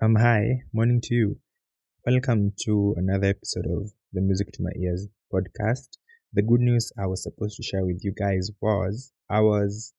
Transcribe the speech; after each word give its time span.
Um, 0.00 0.14
hi, 0.14 0.62
morning 0.72 1.00
to 1.02 1.14
you. 1.14 1.40
Welcome 2.06 2.52
to 2.60 2.94
another 2.96 3.26
episode 3.26 3.66
of 3.66 3.90
the 4.12 4.20
Music 4.20 4.46
to 4.52 4.62
My 4.62 4.70
Ears 4.80 5.08
podcast. 5.34 5.88
The 6.32 6.42
good 6.42 6.60
news 6.60 6.92
I 6.96 7.06
was 7.06 7.24
supposed 7.24 7.56
to 7.56 7.64
share 7.64 7.84
with 7.84 8.04
you 8.04 8.12
guys 8.12 8.48
was 8.60 9.12
I 9.28 9.40
was 9.40 9.92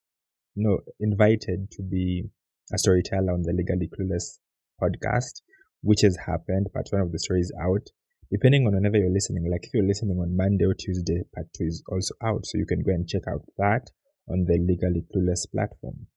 you 0.55 0.63
know, 0.63 0.79
invited 1.01 1.69
to 1.71 1.83
be 1.83 2.29
a 2.73 2.77
storyteller 2.77 3.33
on 3.33 3.41
the 3.41 3.51
Legally 3.51 3.89
Clueless 3.89 4.39
podcast, 4.81 5.41
which 5.81 5.99
has 6.03 6.15
happened. 6.25 6.67
Part 6.73 6.87
one 6.91 7.01
of 7.01 7.11
the 7.11 7.19
story 7.19 7.41
is 7.41 7.51
out. 7.61 7.85
Depending 8.31 8.67
on 8.67 8.75
whenever 8.75 8.95
you're 8.95 9.11
listening, 9.11 9.51
like 9.51 9.65
if 9.65 9.73
you're 9.73 9.83
listening 9.83 10.17
on 10.17 10.37
Monday 10.37 10.63
or 10.63 10.75
Tuesday, 10.75 11.23
part 11.35 11.47
two 11.57 11.65
is 11.65 11.83
also 11.91 12.13
out. 12.23 12.45
So 12.45 12.57
you 12.57 12.65
can 12.65 12.83
go 12.83 12.91
and 12.91 13.05
check 13.05 13.23
out 13.27 13.41
that 13.57 13.89
on 14.29 14.45
the 14.45 14.59
Legally 14.65 15.03
Clueless 15.13 15.45
platform. 15.51 16.07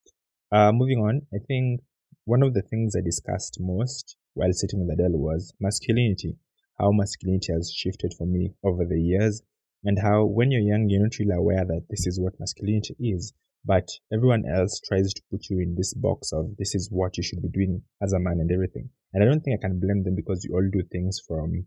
Uh, 0.53 0.71
moving 0.71 0.99
on, 0.99 1.23
I 1.35 1.39
think 1.49 1.81
one 2.25 2.43
of 2.43 2.55
the 2.55 2.63
things 2.63 2.95
I 2.95 3.01
discussed 3.01 3.59
most 3.61 4.17
while 4.35 4.53
sitting 4.53 4.81
with 4.81 4.93
Adele 4.93 5.19
was 5.19 5.53
masculinity, 5.61 6.37
how 6.79 6.93
masculinity 6.93 7.53
has 7.53 7.73
shifted 7.73 8.15
for 8.17 8.27
me 8.27 8.55
over 8.63 8.85
the 8.85 9.01
years, 9.01 9.43
and 9.85 9.99
how 9.99 10.25
when 10.25 10.51
you're 10.53 10.61
young, 10.61 10.89
you're 10.89 11.03
not 11.03 11.19
really 11.19 11.35
aware 11.35 11.65
that 11.65 11.87
this 11.91 12.07
is 12.07 12.21
what 12.21 12.39
masculinity 12.39 12.95
is, 13.01 13.33
but 13.65 13.89
everyone 14.13 14.45
else 14.47 14.81
tries 14.81 15.13
to 15.13 15.23
put 15.31 15.51
you 15.51 15.59
in 15.59 15.75
this 15.75 15.95
box 15.95 16.33
of 16.33 16.57
this 16.59 16.75
is 16.75 16.89
what 16.91 17.17
you 17.17 17.23
should 17.23 17.43
be 17.43 17.49
doing 17.49 17.83
as 18.01 18.13
a 18.13 18.19
man 18.19 18.39
and 18.41 18.51
everything. 18.53 18.89
And 19.13 19.23
I 19.23 19.27
don't 19.27 19.41
think 19.41 19.59
I 19.59 19.67
can 19.67 19.81
blame 19.81 20.05
them 20.05 20.15
because 20.15 20.47
we 20.49 20.55
all 20.55 20.69
do 20.73 20.83
things 20.91 21.21
from, 21.27 21.67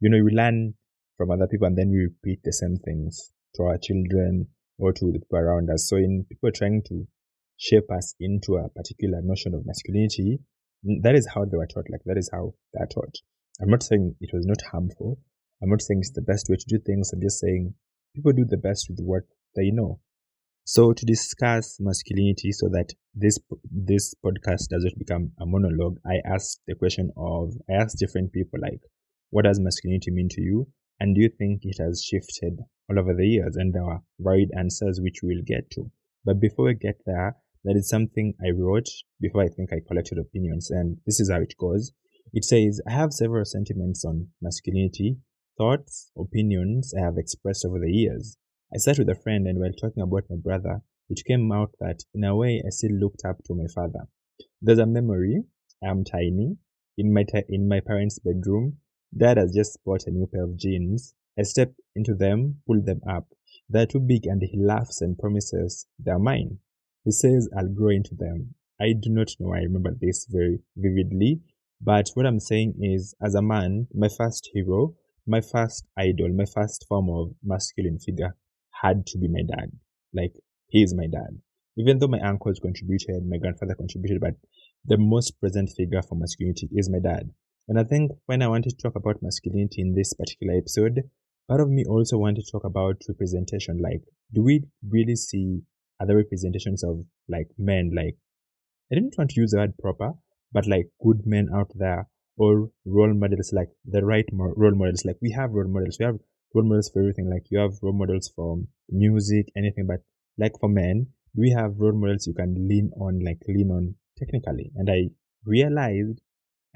you 0.00 0.10
know, 0.10 0.22
we 0.24 0.32
learn 0.32 0.74
from 1.18 1.30
other 1.30 1.46
people 1.46 1.66
and 1.66 1.76
then 1.76 1.90
we 1.90 2.08
repeat 2.08 2.40
the 2.42 2.52
same 2.52 2.76
things 2.76 3.32
to 3.56 3.64
our 3.64 3.78
children 3.78 4.48
or 4.78 4.92
to 4.92 5.12
the 5.12 5.18
people 5.18 5.38
around 5.38 5.70
us. 5.70 5.88
So 5.88 5.96
in 5.96 6.24
people 6.28 6.50
trying 6.50 6.82
to 6.88 7.06
shape 7.62 7.88
us 7.96 8.14
into 8.18 8.56
a 8.56 8.68
particular 8.70 9.20
notion 9.22 9.54
of 9.54 9.64
masculinity, 9.64 10.40
that 11.02 11.14
is 11.14 11.28
how 11.32 11.44
they 11.44 11.56
were 11.56 11.66
taught. 11.66 11.86
Like 11.90 12.02
that 12.06 12.18
is 12.18 12.28
how 12.32 12.54
they're 12.72 12.88
taught. 12.92 13.14
I'm 13.60 13.70
not 13.70 13.84
saying 13.84 14.16
it 14.20 14.30
was 14.32 14.44
not 14.46 14.60
harmful. 14.72 15.20
I'm 15.62 15.70
not 15.70 15.80
saying 15.80 16.00
it's 16.00 16.10
the 16.10 16.22
best 16.22 16.48
way 16.50 16.56
to 16.56 16.64
do 16.66 16.78
things. 16.84 17.12
I'm 17.12 17.20
just 17.20 17.38
saying 17.38 17.74
people 18.16 18.32
do 18.32 18.44
the 18.44 18.56
best 18.56 18.88
with 18.90 18.98
what 19.00 19.22
they 19.54 19.70
know. 19.70 20.00
So 20.64 20.92
to 20.92 21.06
discuss 21.06 21.78
masculinity, 21.78 22.50
so 22.50 22.68
that 22.70 22.90
this 23.14 23.38
this 23.70 24.14
podcast 24.24 24.68
doesn't 24.68 24.98
become 24.98 25.30
a 25.40 25.46
monologue, 25.46 25.98
I 26.04 26.16
asked 26.24 26.60
the 26.66 26.74
question 26.74 27.12
of 27.16 27.52
I 27.70 27.74
asked 27.74 27.98
different 27.98 28.32
people 28.32 28.58
like, 28.60 28.80
what 29.30 29.44
does 29.44 29.60
masculinity 29.60 30.10
mean 30.10 30.28
to 30.30 30.40
you, 30.40 30.66
and 30.98 31.14
do 31.14 31.20
you 31.20 31.30
think 31.38 31.60
it 31.62 31.76
has 31.80 32.02
shifted 32.02 32.58
all 32.90 32.98
over 32.98 33.14
the 33.14 33.26
years? 33.26 33.54
And 33.56 33.72
there 33.72 33.84
are 33.84 34.02
varied 34.18 34.50
answers 34.58 35.00
which 35.00 35.20
we'll 35.22 35.46
get 35.46 35.70
to. 35.72 35.90
But 36.24 36.40
before 36.40 36.66
we 36.66 36.74
get 36.74 37.00
there, 37.06 37.36
that 37.64 37.76
is 37.76 37.88
something 37.88 38.34
I 38.44 38.50
wrote 38.50 38.88
before 39.20 39.42
I 39.42 39.48
think 39.48 39.72
I 39.72 39.80
collected 39.86 40.18
opinions, 40.18 40.70
and 40.70 40.98
this 41.06 41.20
is 41.20 41.30
how 41.30 41.40
it 41.40 41.54
goes. 41.58 41.92
It 42.32 42.44
says, 42.44 42.80
I 42.88 42.92
have 42.92 43.12
several 43.12 43.44
sentiments 43.44 44.04
on 44.04 44.28
masculinity, 44.40 45.18
thoughts, 45.58 46.10
opinions 46.18 46.94
I 46.96 47.02
have 47.04 47.18
expressed 47.18 47.64
over 47.64 47.78
the 47.78 47.90
years. 47.90 48.38
I 48.74 48.78
sat 48.78 48.98
with 48.98 49.08
a 49.10 49.14
friend, 49.14 49.46
and 49.46 49.58
while 49.58 49.72
talking 49.72 50.02
about 50.02 50.24
my 50.30 50.36
brother, 50.36 50.80
it 51.10 51.24
came 51.26 51.52
out 51.52 51.72
that 51.78 52.04
in 52.14 52.24
a 52.24 52.34
way 52.34 52.62
I 52.66 52.70
still 52.70 52.92
looked 52.92 53.22
up 53.24 53.44
to 53.44 53.54
my 53.54 53.66
father. 53.74 54.08
There's 54.62 54.78
a 54.78 54.86
memory. 54.86 55.42
I 55.84 55.88
am 55.88 56.04
tiny. 56.04 56.56
In 56.96 57.12
my, 57.12 57.24
t- 57.24 57.44
in 57.48 57.68
my 57.68 57.80
parents' 57.80 58.18
bedroom, 58.18 58.78
dad 59.16 59.36
has 59.36 59.54
just 59.54 59.78
bought 59.84 60.06
a 60.06 60.10
new 60.10 60.26
pair 60.26 60.44
of 60.44 60.56
jeans. 60.56 61.14
I 61.38 61.42
step 61.42 61.74
into 61.94 62.14
them, 62.14 62.62
pull 62.66 62.82
them 62.82 63.02
up. 63.08 63.26
They're 63.68 63.86
too 63.86 64.00
big, 64.00 64.26
and 64.26 64.42
he 64.42 64.58
laughs 64.58 65.00
and 65.00 65.18
promises 65.18 65.86
they're 65.98 66.18
mine. 66.18 66.58
He 67.04 67.10
says, 67.10 67.48
I'll 67.56 67.68
grow 67.68 67.90
into 67.90 68.14
them. 68.14 68.54
I 68.80 68.92
do 68.92 69.10
not 69.10 69.30
know. 69.38 69.52
I 69.52 69.58
remember 69.58 69.94
this 70.00 70.26
very 70.30 70.60
vividly. 70.76 71.40
But 71.80 72.10
what 72.14 72.26
I'm 72.26 72.40
saying 72.40 72.74
is, 72.80 73.14
as 73.20 73.34
a 73.34 73.42
man, 73.42 73.88
my 73.92 74.08
first 74.08 74.50
hero, 74.54 74.94
my 75.26 75.40
first 75.40 75.84
idol, 75.98 76.28
my 76.28 76.44
first 76.44 76.86
form 76.88 77.10
of 77.10 77.34
masculine 77.42 77.98
figure 77.98 78.36
had 78.82 79.06
to 79.06 79.18
be 79.18 79.28
my 79.28 79.42
dad. 79.42 79.72
Like, 80.14 80.32
he 80.68 80.82
is 80.82 80.94
my 80.94 81.06
dad. 81.06 81.40
Even 81.76 81.98
though 81.98 82.08
my 82.08 82.20
uncles 82.20 82.60
contributed, 82.60 83.26
my 83.26 83.38
grandfather 83.38 83.74
contributed, 83.74 84.20
but 84.20 84.34
the 84.84 84.98
most 84.98 85.40
present 85.40 85.70
figure 85.76 86.02
for 86.02 86.16
masculinity 86.16 86.68
is 86.72 86.90
my 86.90 86.98
dad. 86.98 87.30
And 87.68 87.78
I 87.78 87.84
think 87.84 88.12
when 88.26 88.42
I 88.42 88.48
wanted 88.48 88.70
to 88.70 88.76
talk 88.76 88.94
about 88.94 89.22
masculinity 89.22 89.80
in 89.80 89.94
this 89.94 90.12
particular 90.12 90.54
episode, 90.58 91.02
part 91.48 91.60
of 91.60 91.68
me 91.68 91.84
also 91.84 92.18
wanted 92.18 92.44
to 92.44 92.52
talk 92.52 92.64
about 92.64 93.02
representation. 93.08 93.80
Like, 93.80 94.02
do 94.32 94.42
we 94.42 94.64
really 94.88 95.16
see 95.16 95.62
other 96.02 96.16
representations 96.16 96.84
of 96.90 97.04
like 97.28 97.48
men 97.58 97.90
like 98.00 98.16
i 98.90 98.94
didn't 98.96 99.14
want 99.18 99.30
to 99.30 99.40
use 99.40 99.52
the 99.52 99.58
word 99.58 99.76
proper 99.78 100.12
but 100.52 100.66
like 100.66 100.88
good 101.02 101.20
men 101.24 101.48
out 101.54 101.70
there 101.74 102.08
or 102.36 102.70
role 102.84 103.14
models 103.14 103.52
like 103.52 103.68
the 103.84 104.04
right 104.04 104.28
role 104.32 104.74
models. 104.74 105.04
Like 105.04 105.18
we 105.20 105.32
have 105.32 105.52
role 105.52 105.68
models. 105.68 105.96
We 105.98 106.06
have 106.06 106.18
role 106.54 106.64
models 106.64 106.90
for 106.92 107.00
everything. 107.00 107.30
Like 107.30 107.46
you 107.50 107.58
have 107.58 107.72
role 107.82 107.92
models 107.92 108.30
for 108.34 108.58
music 108.88 109.46
anything 109.56 109.86
but 109.86 110.00
like 110.38 110.58
for 110.60 110.68
men 110.68 111.06
we 111.34 111.50
have 111.50 111.78
role 111.78 111.98
models 111.98 112.26
you 112.26 112.34
can 112.34 112.68
lean 112.68 112.90
on 113.00 113.20
like 113.24 113.40
lean 113.48 113.70
on 113.70 113.94
technically. 114.18 114.70
And 114.76 114.90
i 114.90 115.08
realized 115.44 116.20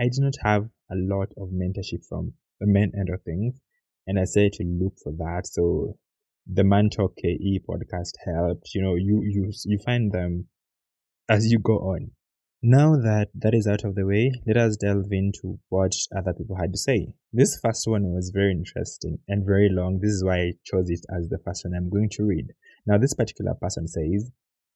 i 0.00 0.04
did 0.04 0.20
not 0.20 0.34
have 0.42 0.64
a 0.90 0.96
lot 0.96 1.28
of 1.36 1.50
mentorship 1.50 2.04
from 2.08 2.32
the 2.60 2.66
men 2.66 2.92
end 2.98 3.10
of 3.10 3.22
things 3.22 3.60
and 4.06 4.18
i 4.18 4.24
said 4.24 4.52
to 4.54 4.64
look 4.64 4.94
for 5.02 5.12
that. 5.12 5.46
So 5.46 5.98
the 6.46 6.88
Talk 6.92 7.16
KE 7.16 7.60
podcast 7.68 8.12
helped. 8.24 8.70
You 8.74 8.82
know, 8.82 8.94
you 8.94 9.22
you 9.22 9.50
you 9.64 9.78
find 9.78 10.12
them 10.12 10.46
as 11.28 11.50
you 11.50 11.58
go 11.58 11.78
on. 11.78 12.12
Now 12.62 12.96
that 12.96 13.28
that 13.34 13.54
is 13.54 13.66
out 13.66 13.84
of 13.84 13.94
the 13.94 14.06
way, 14.06 14.32
let 14.46 14.56
us 14.56 14.76
delve 14.76 15.10
into 15.10 15.58
what 15.68 15.92
other 16.16 16.32
people 16.32 16.56
had 16.56 16.72
to 16.72 16.78
say. 16.78 17.14
This 17.32 17.58
first 17.60 17.86
one 17.86 18.12
was 18.14 18.30
very 18.30 18.52
interesting 18.52 19.18
and 19.28 19.44
very 19.44 19.68
long. 19.68 19.98
This 20.00 20.12
is 20.12 20.24
why 20.24 20.38
I 20.38 20.52
chose 20.64 20.88
it 20.88 21.04
as 21.14 21.28
the 21.28 21.38
first 21.44 21.64
one 21.64 21.74
I'm 21.74 21.90
going 21.90 22.10
to 22.12 22.24
read. 22.24 22.46
Now, 22.86 22.98
this 22.98 23.14
particular 23.14 23.54
person 23.54 23.88
says, 23.88 24.30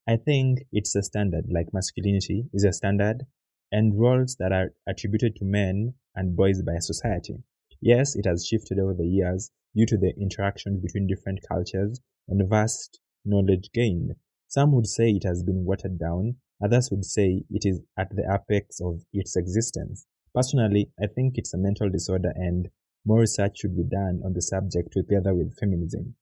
I 0.09 0.17
think 0.17 0.61
it's 0.73 0.95
a 0.97 1.03
standard, 1.03 1.47
like 1.51 1.73
masculinity 1.73 2.47
is 2.53 2.65
a 2.65 2.73
standard, 2.73 3.27
and 3.71 3.99
roles 3.99 4.37
that 4.41 4.53
are 4.53 4.73
attributed 4.89 5.37
to 5.37 5.45
men 5.45 5.95
and 6.15 6.37
boys 6.37 6.63
by 6.63 6.79
society. 6.81 7.37
Yes, 7.81 8.15
it 8.15 8.27
has 8.27 8.47
shifted 8.47 8.79
over 8.79 8.95
the 8.95 9.07
years, 9.07 9.51
due 9.75 9.87
to 9.87 9.97
the 9.97 10.13
interactions 10.21 10.81
between 10.81 11.07
different 11.07 11.41
cultures 11.49 12.01
and 12.29 12.49
vast 12.49 13.01
knowledge 13.25 13.71
gained. 13.73 14.17
Some 14.49 14.73
would 14.73 14.87
say 14.87 15.11
it 15.11 15.25
has 15.25 15.43
been 15.43 15.65
watered 15.65 15.99
down, 15.99 16.37
others 16.63 16.91
would 16.91 17.05
say 17.05 17.45
it 17.51 17.65
is 17.65 17.81
at 17.97 18.15
the 18.15 18.25
apex 18.31 18.81
of 18.81 19.05
its 19.13 19.37
existence. 19.37 20.07
Personally, 20.35 20.91
I 21.03 21.07
think 21.07 21.39
it's 21.39 21.55
a 21.55 21.59
mental 21.59 21.89
disorder 21.89 22.33
and 22.35 22.69
more 23.05 23.21
research 23.21 23.59
should 23.59 23.77
be 23.77 23.85
done 23.85 24.21
on 24.25 24.35
the 24.35 24.43
subject 24.43 24.93
together 24.93 25.35
with 25.35 25.57
feminism. 25.59 26.17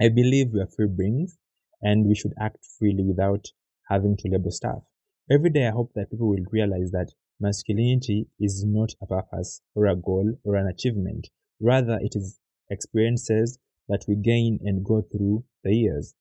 I 0.00 0.08
believe 0.08 0.52
we 0.52 0.60
are 0.60 0.66
free 0.66 0.88
beings 0.88 1.38
and 1.80 2.06
we 2.06 2.14
should 2.16 2.34
act 2.40 2.64
freely 2.78 3.04
without 3.04 3.46
having 3.88 4.16
to 4.16 4.28
label 4.28 4.50
stuff. 4.50 4.82
Every 5.30 5.50
day 5.50 5.68
I 5.68 5.70
hope 5.70 5.92
that 5.94 6.10
people 6.10 6.28
will 6.28 6.44
realize 6.50 6.90
that 6.90 7.12
masculinity 7.44 8.26
is 8.40 8.64
not 8.64 8.94
a 9.02 9.06
purpose 9.06 9.60
or 9.74 9.86
a 9.86 9.94
goal 9.94 10.32
or 10.44 10.56
an 10.56 10.66
achievement. 10.66 11.28
Rather, 11.60 11.98
it 12.00 12.16
is 12.16 12.40
experiences 12.70 13.58
that 13.86 14.02
we 14.08 14.16
gain 14.16 14.58
and 14.62 14.82
go 14.82 15.02
through 15.02 15.44
the 15.62 15.74
years. 15.74 16.14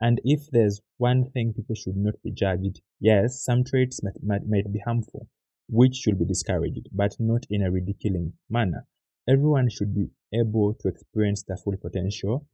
And 0.00 0.18
if 0.24 0.50
there's 0.50 0.80
one 0.96 1.30
thing 1.30 1.52
people 1.52 1.74
should 1.74 1.96
not 1.96 2.14
be 2.24 2.32
judged, 2.32 2.80
yes, 3.00 3.44
some 3.44 3.64
traits 3.64 4.02
might, 4.02 4.14
might, 4.22 4.46
might 4.48 4.72
be 4.72 4.80
harmful, 4.80 5.28
which 5.68 5.94
should 5.94 6.18
be 6.18 6.24
discouraged, 6.24 6.88
but 6.90 7.14
not 7.20 7.44
in 7.50 7.62
a 7.62 7.70
ridiculing 7.70 8.32
manner. 8.48 8.86
Everyone 9.28 9.68
should 9.68 9.94
be 9.94 10.08
able 10.32 10.74
to 10.80 10.88
experience 10.88 11.42
their 11.42 11.58
full 11.58 11.76
potential, 11.76 12.46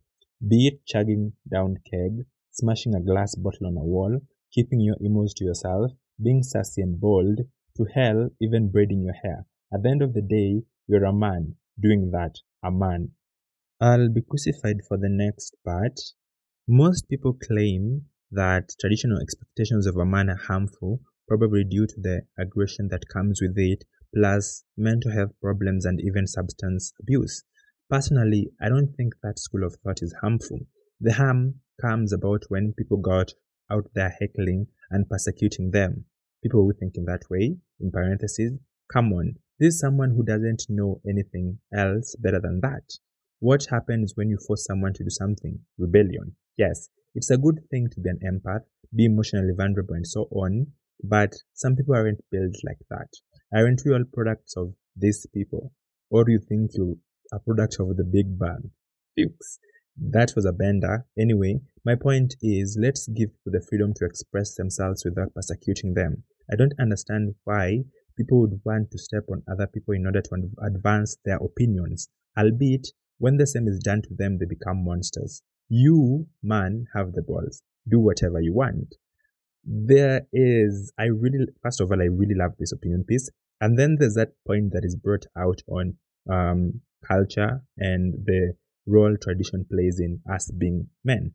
be 0.47 0.67
it 0.67 0.85
chugging 0.87 1.35
down 1.51 1.77
keg, 1.89 2.27
smashing 2.51 2.97
a 2.97 3.01
glass 3.01 3.37
bottle 3.37 3.69
on 3.69 3.77
a 3.77 3.85
wall, 3.85 4.19
keeping 4.53 4.81
your 4.81 4.97
emos 5.01 5.33
to 5.35 5.45
yourself, 5.45 5.93
being 6.21 6.43
sassy 6.43 6.83
and 6.83 7.01
bold, 7.01 7.39
to 7.79 7.87
hell, 7.95 8.29
even 8.41 8.71
braiding 8.71 9.03
your 9.03 9.15
hair. 9.15 9.47
At 9.73 9.83
the 9.83 9.89
end 9.89 10.03
of 10.03 10.13
the 10.13 10.23
day, 10.23 10.63
you're 10.87 11.05
a 11.05 11.13
man 11.13 11.57
doing 11.81 12.11
that, 12.11 12.35
a 12.63 12.71
man 12.71 13.13
I'll 13.81 14.09
be 14.09 14.23
crucified 14.23 14.81
for 14.89 14.97
the 14.97 15.09
next 15.09 15.55
part. 15.65 16.01
Most 16.67 17.09
people 17.09 17.33
claim 17.35 18.07
that 18.33 18.75
traditional 18.81 19.21
expectations 19.21 19.87
of 19.87 19.97
a 19.97 20.05
man 20.05 20.29
are 20.29 20.37
harmful, 20.49 21.01
probably 21.29 21.63
due 21.63 21.87
to 21.87 22.01
the 22.01 22.23
aggression 22.37 22.89
that 22.89 23.07
comes 23.07 23.41
with 23.41 23.57
it, 23.57 23.85
plus 24.13 24.65
mental 24.77 25.13
health 25.13 25.31
problems 25.41 25.85
and 25.85 26.01
even 26.01 26.27
substance 26.27 26.93
abuse. 27.01 27.45
Personally, 27.89 28.51
I 28.61 28.69
don't 28.69 28.97
think 28.97 29.15
that 29.23 29.39
school 29.39 29.63
of 29.63 29.77
thought 29.85 30.03
is 30.03 30.13
harmful. 30.21 30.59
The 31.01 31.13
harm 31.13 31.61
comes 31.81 32.13
about 32.13 32.47
when 32.49 32.75
people 32.77 32.97
got 32.97 33.33
out 33.71 33.87
there 33.95 34.17
heckling 34.19 34.67
and 34.91 35.09
persecuting 35.09 35.71
them. 35.71 36.07
People 36.43 36.65
who 36.65 36.73
think 36.73 36.97
in 36.97 37.05
that 37.05 37.31
way, 37.31 37.59
in 37.81 37.91
parentheses, 37.91 38.59
come 38.93 39.13
on, 39.13 39.35
this 39.59 39.75
is 39.75 39.81
someone 39.81 40.11
who 40.11 40.23
doesn't 40.23 40.67
know 40.69 41.01
anything 41.09 41.59
else 41.75 42.15
better 42.21 42.41
than 42.41 42.61
that. 42.61 42.85
What 43.41 43.67
happens 43.71 44.13
when 44.15 44.31
you 44.31 44.39
force 44.47 44.65
someone 44.65 44.93
to 44.95 45.05
do 45.05 45.11
something? 45.11 45.59
Rebellion. 45.79 46.37
Yes, 46.57 46.91
it's 47.15 47.31
a 47.31 47.39
good 47.39 47.61
thing 47.71 47.89
to 47.91 48.01
be 48.01 48.11
an 48.11 48.21
empath, 48.25 48.63
be 48.95 49.05
emotionally 49.07 49.53
vulnerable, 49.57 49.95
and 49.95 50.07
so 50.07 50.29
on. 50.31 50.69
But 51.03 51.35
some 51.55 51.77
people 51.77 51.95
aren't 51.95 52.21
built 52.31 52.57
like 52.65 52.79
that. 52.91 53.09
Aren't 53.55 53.83
we 53.85 53.93
all 53.93 54.05
products 54.13 54.57
of 54.57 54.75
these 54.97 55.27
people? 55.33 55.73
Or 56.11 56.25
do 56.25 56.33
you 56.33 56.41
think 56.41 56.73
you 56.75 56.99
are 57.33 57.39
a 57.39 57.41
product 57.41 57.77
of 57.81 57.97
the 57.97 58.05
Big 58.05 58.39
Bang? 58.39 58.71
Fuchs. 59.17 59.59
That 59.97 60.33
was 60.37 60.45
a 60.45 60.53
bender. 60.53 61.07
Anyway, 61.19 61.61
my 61.85 61.95
point 61.97 62.37
is 62.43 62.79
let's 62.81 63.09
give 63.09 63.31
people 63.31 63.59
the 63.59 63.67
freedom 63.69 63.93
to 63.95 64.05
express 64.05 64.55
themselves 64.55 65.05
without 65.05 65.35
persecuting 65.35 65.95
them. 65.95 66.25
I 66.51 66.57
don't 66.57 66.75
understand 66.81 67.35
why 67.45 67.85
people 68.17 68.41
would 68.41 68.61
want 68.65 68.91
to 68.91 68.99
step 68.99 69.25
on 69.31 69.43
other 69.51 69.67
people 69.67 69.95
in 69.95 70.07
order 70.07 70.21
to 70.21 70.51
advance 70.65 71.17
their 71.25 71.37
opinions, 71.37 72.09
albeit 72.37 72.89
when 73.19 73.37
the 73.37 73.47
same 73.47 73.67
is 73.69 73.81
done 73.81 74.03
to 74.03 74.15
them, 74.15 74.39
they 74.39 74.47
become 74.47 74.85
monsters. 74.85 75.43
You, 75.69 76.27
man, 76.43 76.87
have 76.95 77.13
the 77.13 77.23
balls. 77.23 77.63
Do 77.89 77.99
whatever 77.99 78.41
you 78.41 78.55
want. 78.55 78.95
There 79.65 80.27
is, 80.33 80.93
I 80.99 81.07
really, 81.07 81.47
first 81.63 81.81
of 81.81 81.91
all, 81.91 82.01
I 82.01 82.07
really 82.07 82.35
love 82.35 82.53
this 82.59 82.73
opinion 82.73 83.05
piece. 83.05 83.29
And 83.61 83.79
then 83.79 83.97
there's 83.99 84.15
that 84.15 84.33
point 84.47 84.73
that 84.73 84.85
is 84.85 84.97
brought 84.97 85.27
out 85.37 85.61
on 85.69 85.97
um, 86.31 86.81
culture 87.07 87.61
and 87.77 88.15
the 88.25 88.55
role 88.87 89.17
tradition 89.21 89.67
plays 89.71 90.01
in 90.01 90.21
us 90.33 90.51
being 90.53 90.89
men. 91.05 91.33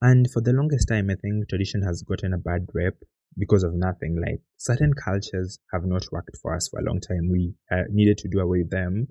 And 0.00 0.28
for 0.32 0.40
the 0.40 0.52
longest 0.52 0.88
time, 0.88 1.10
I 1.10 1.14
think 1.14 1.48
tradition 1.48 1.82
has 1.82 2.02
gotten 2.02 2.32
a 2.32 2.38
bad 2.38 2.66
rep 2.74 2.94
because 3.36 3.62
of 3.62 3.74
nothing. 3.74 4.20
Like 4.20 4.40
certain 4.56 4.92
cultures 4.94 5.58
have 5.72 5.84
not 5.84 6.04
worked 6.12 6.36
for 6.40 6.54
us 6.54 6.68
for 6.68 6.80
a 6.80 6.84
long 6.84 7.00
time. 7.00 7.28
We 7.30 7.54
uh, 7.70 7.84
needed 7.90 8.18
to 8.18 8.28
do 8.28 8.40
away 8.40 8.58
with 8.58 8.70
them. 8.70 9.08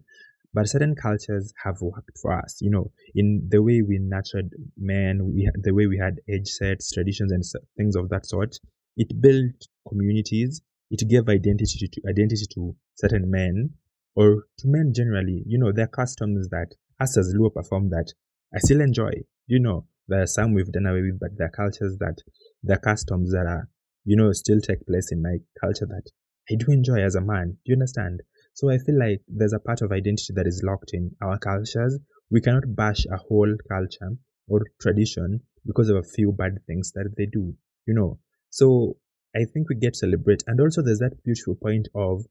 But 0.53 0.67
certain 0.67 0.95
cultures 0.95 1.53
have 1.63 1.79
worked 1.79 2.17
for 2.21 2.37
us, 2.37 2.57
you 2.59 2.69
know, 2.69 2.91
in 3.15 3.47
the 3.49 3.63
way 3.63 3.81
we 3.81 3.99
nurtured 3.99 4.53
men, 4.77 5.31
we, 5.33 5.49
the 5.55 5.73
way 5.73 5.87
we 5.87 5.97
had 5.97 6.19
age 6.29 6.49
sets, 6.49 6.91
traditions, 6.91 7.31
and 7.31 7.41
things 7.77 7.95
of 7.95 8.09
that 8.09 8.25
sort. 8.25 8.59
It 8.97 9.21
built 9.21 9.55
communities. 9.87 10.61
It 10.89 11.07
gave 11.09 11.29
identity 11.29 11.87
to 11.87 12.01
identity 12.09 12.45
to 12.55 12.75
certain 12.95 13.31
men, 13.31 13.69
or 14.13 14.43
to 14.57 14.67
men 14.67 14.91
generally. 14.93 15.41
You 15.45 15.57
know, 15.57 15.71
there 15.71 15.85
are 15.85 15.87
customs 15.87 16.49
that 16.49 16.75
us 16.99 17.17
as 17.17 17.33
Luo 17.33 17.53
perform 17.53 17.89
that 17.91 18.11
I 18.53 18.59
still 18.59 18.81
enjoy. 18.81 19.11
You 19.47 19.59
know, 19.59 19.87
there 20.09 20.21
are 20.21 20.27
some 20.27 20.53
we've 20.53 20.69
done 20.69 20.85
away 20.85 21.01
with, 21.01 21.19
but 21.19 21.29
there 21.37 21.47
are 21.47 21.51
cultures 21.51 21.97
that, 21.99 22.17
there 22.61 22.75
are 22.75 22.79
customs 22.79 23.31
that 23.31 23.45
are 23.47 23.69
you 24.05 24.15
know, 24.15 24.31
still 24.31 24.59
take 24.59 24.85
place 24.87 25.11
in 25.11 25.21
my 25.21 25.37
culture 25.59 25.85
that 25.85 26.09
I 26.49 26.55
do 26.55 26.71
enjoy 26.71 27.01
as 27.03 27.15
a 27.15 27.21
man. 27.21 27.51
Do 27.51 27.71
you 27.71 27.75
understand? 27.75 28.21
So 28.53 28.69
I 28.69 28.77
feel 28.77 28.97
like 28.97 29.21
there's 29.27 29.53
a 29.53 29.59
part 29.59 29.81
of 29.81 29.91
identity 29.91 30.33
that 30.35 30.47
is 30.47 30.63
locked 30.63 30.91
in 30.93 31.15
our 31.21 31.37
cultures. 31.37 31.97
We 32.29 32.41
cannot 32.41 32.75
bash 32.75 33.05
a 33.05 33.17
whole 33.17 33.55
culture 33.69 34.17
or 34.47 34.61
tradition 34.81 35.41
because 35.65 35.89
of 35.89 35.97
a 35.97 36.03
few 36.03 36.31
bad 36.31 36.59
things 36.67 36.91
that 36.93 37.13
they 37.17 37.27
do, 37.27 37.55
you 37.85 37.93
know. 37.93 38.19
So 38.49 38.97
I 39.35 39.45
think 39.45 39.69
we 39.69 39.75
get 39.75 39.95
celebrate. 39.95 40.43
And 40.47 40.59
also 40.59 40.81
there's 40.81 40.99
that 40.99 41.23
beautiful 41.23 41.55
point 41.55 41.87
of 41.95 42.25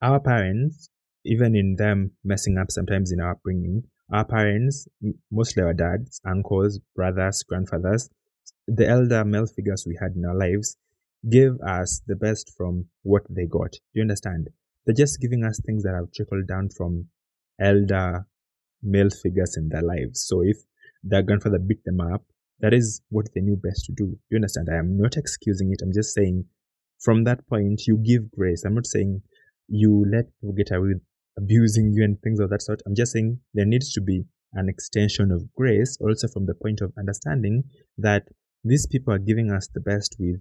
our 0.00 0.18
parents, 0.18 0.88
even 1.24 1.54
in 1.54 1.76
them 1.76 2.12
messing 2.24 2.58
up 2.58 2.70
sometimes 2.70 3.12
in 3.12 3.20
our 3.20 3.32
upbringing, 3.32 3.84
our 4.12 4.24
parents, 4.24 4.88
mostly 5.30 5.62
our 5.62 5.74
dads, 5.74 6.20
uncles, 6.26 6.80
brothers, 6.96 7.44
grandfathers, 7.44 8.10
the 8.66 8.88
elder 8.88 9.24
male 9.24 9.46
figures 9.46 9.84
we 9.86 9.96
had 10.00 10.12
in 10.16 10.24
our 10.24 10.34
lives, 10.36 10.76
give 11.30 11.54
us 11.60 12.02
the 12.06 12.16
best 12.16 12.52
from 12.56 12.86
what 13.02 13.22
they 13.28 13.46
got. 13.46 13.72
Do 13.72 13.78
you 13.94 14.02
understand? 14.02 14.48
They're 14.84 14.94
just 14.94 15.20
giving 15.20 15.44
us 15.44 15.60
things 15.64 15.84
that 15.84 15.94
have 15.94 16.12
trickled 16.12 16.48
down 16.48 16.70
from 16.76 17.06
elder 17.60 18.26
male 18.82 19.10
figures 19.10 19.56
in 19.56 19.68
their 19.68 19.82
lives. 19.82 20.24
So 20.26 20.42
if 20.42 20.56
their 21.04 21.22
grandfather 21.22 21.58
beat 21.58 21.84
them 21.84 22.00
up, 22.00 22.24
that 22.60 22.74
is 22.74 23.00
what 23.10 23.26
they 23.34 23.40
knew 23.40 23.56
best 23.56 23.84
to 23.86 23.92
do. 23.92 24.06
Do 24.06 24.18
you 24.30 24.36
understand? 24.36 24.68
I 24.72 24.78
am 24.78 24.96
not 24.96 25.16
excusing 25.16 25.70
it. 25.72 25.80
I'm 25.82 25.92
just 25.92 26.14
saying 26.14 26.44
from 27.00 27.24
that 27.24 27.46
point, 27.48 27.82
you 27.86 27.96
give 27.98 28.30
grace. 28.30 28.64
I'm 28.64 28.74
not 28.74 28.86
saying 28.86 29.22
you 29.68 30.04
let 30.10 30.26
people 30.40 30.54
get 30.54 30.70
away 30.70 30.88
with 30.94 31.02
abusing 31.38 31.92
you 31.92 32.04
and 32.04 32.20
things 32.20 32.40
of 32.40 32.50
that 32.50 32.62
sort. 32.62 32.82
I'm 32.86 32.94
just 32.94 33.12
saying 33.12 33.38
there 33.54 33.66
needs 33.66 33.92
to 33.94 34.00
be 34.00 34.24
an 34.54 34.68
extension 34.68 35.30
of 35.32 35.52
grace 35.54 35.96
also 36.00 36.28
from 36.28 36.46
the 36.46 36.54
point 36.54 36.80
of 36.80 36.92
understanding 36.98 37.64
that 37.98 38.24
these 38.64 38.86
people 38.86 39.12
are 39.12 39.18
giving 39.18 39.50
us 39.50 39.68
the 39.72 39.80
best 39.80 40.16
with 40.18 40.40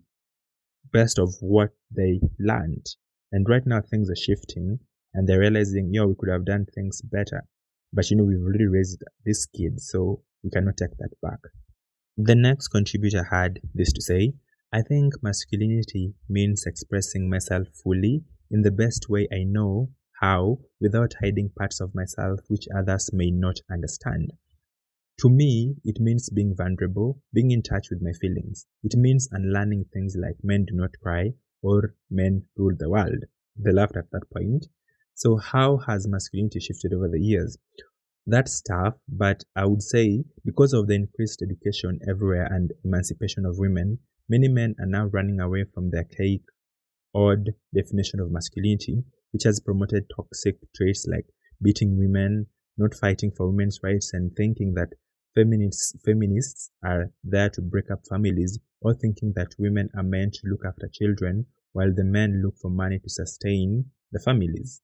best 0.92 1.19
of 1.19 1.33
what 1.39 1.69
they 1.95 2.19
learned. 2.39 2.86
And 3.31 3.48
right 3.48 3.66
now 3.66 3.81
things 3.81 4.10
are 4.10 4.16
shifting 4.16 4.80
and 5.13 5.28
they're 5.28 5.39
realizing, 5.39 5.94
yo, 5.94 6.07
we 6.07 6.16
could 6.18 6.30
have 6.30 6.45
done 6.45 6.66
things 6.74 7.01
better. 7.01 7.44
But 7.94 8.10
you 8.10 8.18
know, 8.18 8.24
we've 8.24 8.42
already 8.42 8.68
raised 8.68 9.04
these 9.25 9.45
kids, 9.45 9.89
so 9.89 10.24
we 10.44 10.50
cannot 10.50 10.78
take 10.78 10.98
that 10.98 11.12
back. 11.22 11.39
The 12.18 12.36
next 12.36 12.69
contributor 12.69 13.24
had 13.24 13.60
this 13.74 13.92
to 13.94 14.01
say 14.01 14.33
I 14.74 14.81
think 14.81 15.22
masculinity 15.22 16.13
means 16.30 16.66
expressing 16.66 17.30
myself 17.30 17.68
fully 17.84 18.24
in 18.50 18.62
the 18.62 18.72
best 18.72 19.10
way 19.10 19.27
I 19.31 19.44
know 19.44 19.89
how 20.22 20.60
without 20.80 21.16
hiding 21.22 21.50
parts 21.57 21.81
of 21.81 21.94
myself 21.94 22.39
which 22.48 22.68
others 22.74 23.12
may 23.12 23.31
not 23.31 23.60
understand. 23.69 24.31
To 25.21 25.29
me, 25.29 25.75
it 25.83 26.00
means 26.00 26.31
being 26.31 26.56
vulnerable, 26.56 27.21
being 27.31 27.51
in 27.51 27.62
touch 27.62 27.91
with 27.91 28.01
my 28.01 28.12
feelings. 28.12 28.65
It 28.83 28.95
means 28.97 29.29
unlearning 29.31 29.85
things 29.94 30.15
like 30.18 30.44
men 30.44 30.65
do 30.65 30.73
not 30.73 30.97
cry 31.00 31.35
or 31.62 31.94
men 32.09 32.47
rule 32.57 32.75
the 32.75 32.89
world. 32.89 33.25
They 33.56 33.71
laughed 33.71 33.97
at 33.97 34.09
that 34.13 34.31
point. 34.33 34.65
So, 35.13 35.38
how 35.38 35.77
has 35.85 36.07
masculinity 36.07 36.59
shifted 36.59 36.91
over 36.91 37.07
the 37.07 37.21
years? 37.21 37.59
That's 38.25 38.63
tough, 38.63 38.95
but 39.07 39.44
I 39.56 39.65
would 39.65 39.83
say 39.83 40.23
because 40.44 40.73
of 40.73 40.88
the 40.88 40.95
increased 40.95 41.44
education 41.44 42.00
everywhere 42.09 42.47
and 42.51 42.74
emancipation 42.83 43.45
of 43.45 43.59
women, 43.59 44.00
many 44.27 44.47
men 44.47 44.74
are 44.79 44.88
now 44.88 45.06
running 45.06 45.39
away 45.39 45.65
from 45.71 45.91
their 45.91 46.01
archaic, 46.01 46.41
odd 47.13 47.51
definition 47.75 48.21
of 48.21 48.31
masculinity, 48.31 49.03
which 49.33 49.44
has 49.44 49.59
promoted 49.59 50.09
toxic 50.09 50.57
traits 50.75 51.06
like 51.06 51.27
beating 51.62 52.00
women, 52.00 52.47
not 52.75 52.95
fighting 52.95 53.29
for 53.29 53.51
women's 53.51 53.81
rights, 53.83 54.13
and 54.13 54.35
thinking 54.35 54.74
that 54.74 54.94
Feminists, 55.33 55.95
feminists 56.04 56.72
are 56.83 57.10
there 57.24 57.50
to 57.51 57.62
break 57.62 57.89
up 57.89 58.01
families 58.10 58.60
or 58.81 58.94
thinking 58.94 59.31
that 59.36 59.56
women 59.57 59.89
are 59.95 60.04
meant 60.04 60.33
to 60.33 60.42
look 60.50 60.66
after 60.66 60.89
children 60.92 61.45
while 61.72 61.94
the 61.95 62.04
men 62.04 62.42
look 62.44 62.56
for 62.62 62.69
money 62.69 63.00
to 63.00 63.10
sustain 63.10 63.86
the 64.12 64.19
families. 64.19 64.81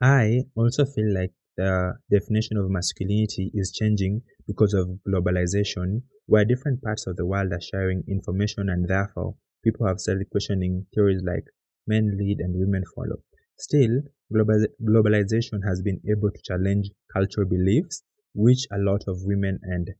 I 0.00 0.44
also 0.54 0.84
feel 0.84 1.12
like 1.12 1.32
the 1.56 1.94
definition 2.10 2.58
of 2.58 2.70
masculinity 2.70 3.50
is 3.52 3.72
changing 3.72 4.22
because 4.46 4.72
of 4.72 5.00
globalization, 5.08 6.02
where 6.26 6.44
different 6.44 6.80
parts 6.80 7.08
of 7.08 7.16
the 7.16 7.26
world 7.26 7.52
are 7.52 7.60
sharing 7.60 8.04
information 8.08 8.68
and 8.68 8.88
therefore 8.88 9.34
people 9.64 9.86
have 9.88 9.98
started 9.98 10.30
questioning 10.30 10.86
theories 10.94 11.22
like 11.24 11.44
men 11.88 12.16
lead 12.16 12.38
and 12.38 12.54
women 12.54 12.84
follow. 12.94 13.16
Still, 13.58 14.00
global, 14.32 14.64
globalization 14.80 15.58
has 15.66 15.82
been 15.82 16.00
able 16.08 16.30
to 16.30 16.40
challenge 16.44 16.88
cultural 17.12 17.48
beliefs 17.48 18.04
which 18.34 18.66
a 18.72 18.78
lot 18.78 19.02
of 19.06 19.24
women 19.24 19.58
and 19.62 19.90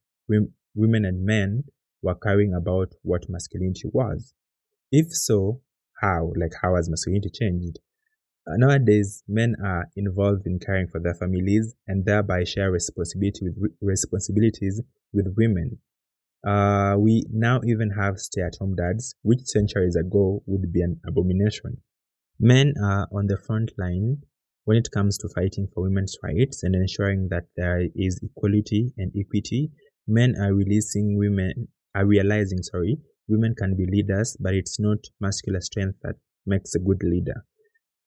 women 0.74 1.04
and 1.04 1.24
men 1.24 1.64
were 2.02 2.14
carrying 2.14 2.54
about 2.54 2.92
what 3.02 3.28
masculinity 3.28 3.88
was. 3.92 4.32
If 4.92 5.12
so, 5.12 5.60
how? 6.00 6.32
Like, 6.36 6.52
how 6.62 6.76
has 6.76 6.88
masculinity 6.88 7.30
changed? 7.30 7.78
Uh, 8.46 8.56
nowadays, 8.56 9.22
men 9.28 9.54
are 9.64 9.86
involved 9.96 10.46
in 10.46 10.58
caring 10.58 10.88
for 10.88 11.00
their 11.00 11.14
families 11.14 11.74
and 11.86 12.04
thereby 12.04 12.44
share 12.44 12.70
responsibility 12.70 13.40
with 13.42 13.72
responsibilities 13.80 14.80
with 15.12 15.34
women. 15.36 15.78
Uh, 16.46 16.96
we 16.98 17.26
now 17.30 17.60
even 17.66 17.90
have 17.90 18.18
stay-at-home 18.18 18.74
dads, 18.74 19.14
which 19.22 19.40
centuries 19.44 19.94
ago 19.94 20.42
would 20.46 20.72
be 20.72 20.80
an 20.80 20.98
abomination. 21.06 21.82
Men 22.38 22.72
are 22.82 23.06
on 23.12 23.26
the 23.26 23.36
front 23.36 23.72
line 23.76 24.22
when 24.70 24.78
it 24.78 24.88
comes 24.94 25.18
to 25.18 25.28
fighting 25.34 25.66
for 25.74 25.82
women's 25.82 26.16
rights 26.22 26.62
and 26.62 26.76
ensuring 26.76 27.26
that 27.28 27.42
there 27.56 27.88
is 27.96 28.20
equality 28.22 28.92
and 28.98 29.10
equity, 29.18 29.68
men 30.06 30.36
are 30.40 30.54
releasing 30.54 31.18
women 31.18 31.66
are 31.96 32.06
realizing 32.06 32.62
sorry 32.62 32.96
women 33.26 33.52
can 33.58 33.74
be 33.76 33.84
leaders 33.84 34.36
but 34.38 34.54
it's 34.54 34.78
not 34.78 34.98
muscular 35.20 35.60
strength 35.60 35.98
that 36.04 36.14
makes 36.46 36.76
a 36.76 36.78
good 36.78 37.02
leader. 37.02 37.44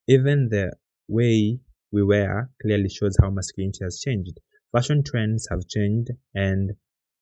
Even 0.08 0.48
the 0.48 0.72
way 1.10 1.60
we 1.92 2.02
wear 2.02 2.50
clearly 2.62 2.88
shows 2.88 3.18
how 3.22 3.30
masculinity 3.30 3.80
has 3.84 4.00
changed. 4.00 4.40
Fashion 4.72 5.04
trends 5.06 5.46
have 5.52 5.68
changed 5.68 6.12
and 6.34 6.72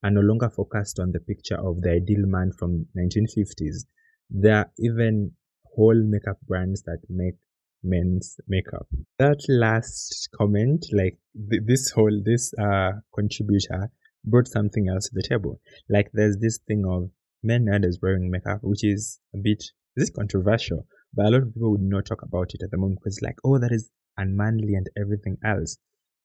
are 0.03 0.12
no 0.12 0.21
longer 0.21 0.51
focused 0.51 1.00
on 1.00 1.13
the 1.13 1.19
picture 1.19 1.57
of 1.57 1.81
the 1.81 1.89
ideal 1.89 2.27
man 2.27 2.51
from 2.60 2.86
1950s 2.95 3.86
there 4.31 4.57
are 4.57 4.71
even 4.77 5.31
whole 5.75 6.03
makeup 6.05 6.38
brands 6.48 6.83
that 6.83 7.00
make 7.10 7.36
men's 7.83 8.38
makeup. 8.47 8.88
That 9.19 9.39
last 9.47 10.29
comment, 10.38 10.85
like 10.93 11.17
th- 11.50 11.63
this 11.65 11.91
whole, 11.91 12.21
this 12.23 12.53
uh, 12.59 12.91
contributor 13.13 13.91
brought 14.25 14.47
something 14.47 14.88
else 14.88 15.09
to 15.09 15.15
the 15.15 15.27
table. 15.27 15.59
Like 15.89 16.11
there's 16.13 16.38
this 16.38 16.59
thing 16.67 16.83
of 16.88 17.09
men 17.43 17.65
nowadays 17.65 18.00
wearing 18.01 18.29
makeup, 18.29 18.59
which 18.61 18.83
is 18.83 19.19
a 19.33 19.39
bit, 19.39 19.63
this 19.95 20.09
is 20.09 20.15
controversial, 20.15 20.85
but 21.13 21.25
a 21.25 21.29
lot 21.29 21.41
of 21.41 21.53
people 21.53 21.71
would 21.71 21.81
not 21.81 22.05
talk 22.05 22.21
about 22.21 22.53
it 22.53 22.61
at 22.63 22.71
the 22.71 22.77
moment 22.77 23.00
because 23.03 23.21
like, 23.21 23.38
oh, 23.43 23.57
that 23.57 23.71
is 23.71 23.89
unmanly 24.17 24.75
and 24.75 24.88
everything 24.97 25.38
else. 25.43 25.77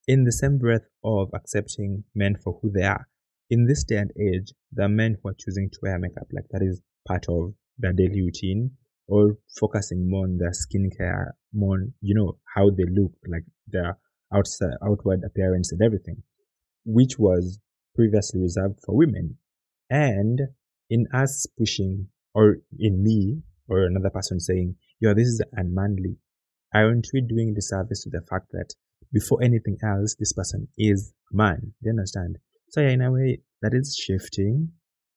In 0.07 0.25
the 0.25 0.33
same 0.33 0.59
breath 0.59 0.87
of 1.03 1.31
accepting 1.35 2.05
men 2.15 2.37
for 2.43 2.59
who 2.61 2.71
they 2.71 2.85
are, 2.85 3.09
in 3.51 3.67
this 3.67 3.85
day 3.85 3.97
and 3.97 4.13
age, 4.21 4.53
are 4.81 4.89
men 4.89 5.17
who 5.23 5.31
are 5.31 5.37
choosing 5.39 5.71
to 5.71 5.79
wear 5.83 5.99
makeup, 5.99 6.29
like 6.33 6.47
that 6.51 6.63
is 6.63 6.81
part 7.07 7.27
of 7.29 7.55
their 7.79 7.93
daily 7.93 8.23
routine 8.23 8.73
or 9.09 9.37
focusing 9.59 10.09
more 10.11 10.25
on 10.25 10.39
their 10.39 10.51
skincare, 10.51 11.31
more, 11.53 11.79
you 12.01 12.15
know, 12.15 12.39
how 12.55 12.71
they 12.71 12.85
look, 12.91 13.13
like 13.29 13.45
their 13.69 13.99
outside, 14.35 14.75
outward 14.85 15.23
appearance 15.25 15.73
and 15.73 15.83
everything, 15.83 16.23
which 16.85 17.19
was 17.19 17.61
previously 17.95 18.41
reserved 18.41 18.79
for 18.85 18.97
women. 18.97 19.39
And 19.89 20.41
in 20.91 21.07
us 21.13 21.47
pushing, 21.59 22.09
or 22.35 22.59
in 22.79 23.03
me, 23.03 23.43
or 23.69 23.85
another 23.85 24.11
person 24.11 24.41
saying, 24.41 24.77
yo, 25.01 25.15
this 25.15 25.29
is 25.29 25.43
unmanly, 25.53 26.17
aren't 26.75 27.09
we 27.13 27.21
doing 27.21 27.55
disservice 27.55 28.03
to 28.05 28.11
the 28.11 28.23
fact 28.29 28.47
that 28.53 28.75
before 29.13 29.43
anything 29.43 29.77
else, 29.85 30.17
this 30.19 30.33
person 30.33 30.69
is 30.77 31.13
man? 31.33 31.61
Do 31.61 31.69
you 31.83 31.91
understand? 31.91 32.39
So, 32.71 32.81
yeah, 32.81 32.91
in 32.91 33.03
a 33.03 33.13
way, 33.13 33.41
that 33.63 33.73
is 33.73 33.97
shifting, 33.97 34.73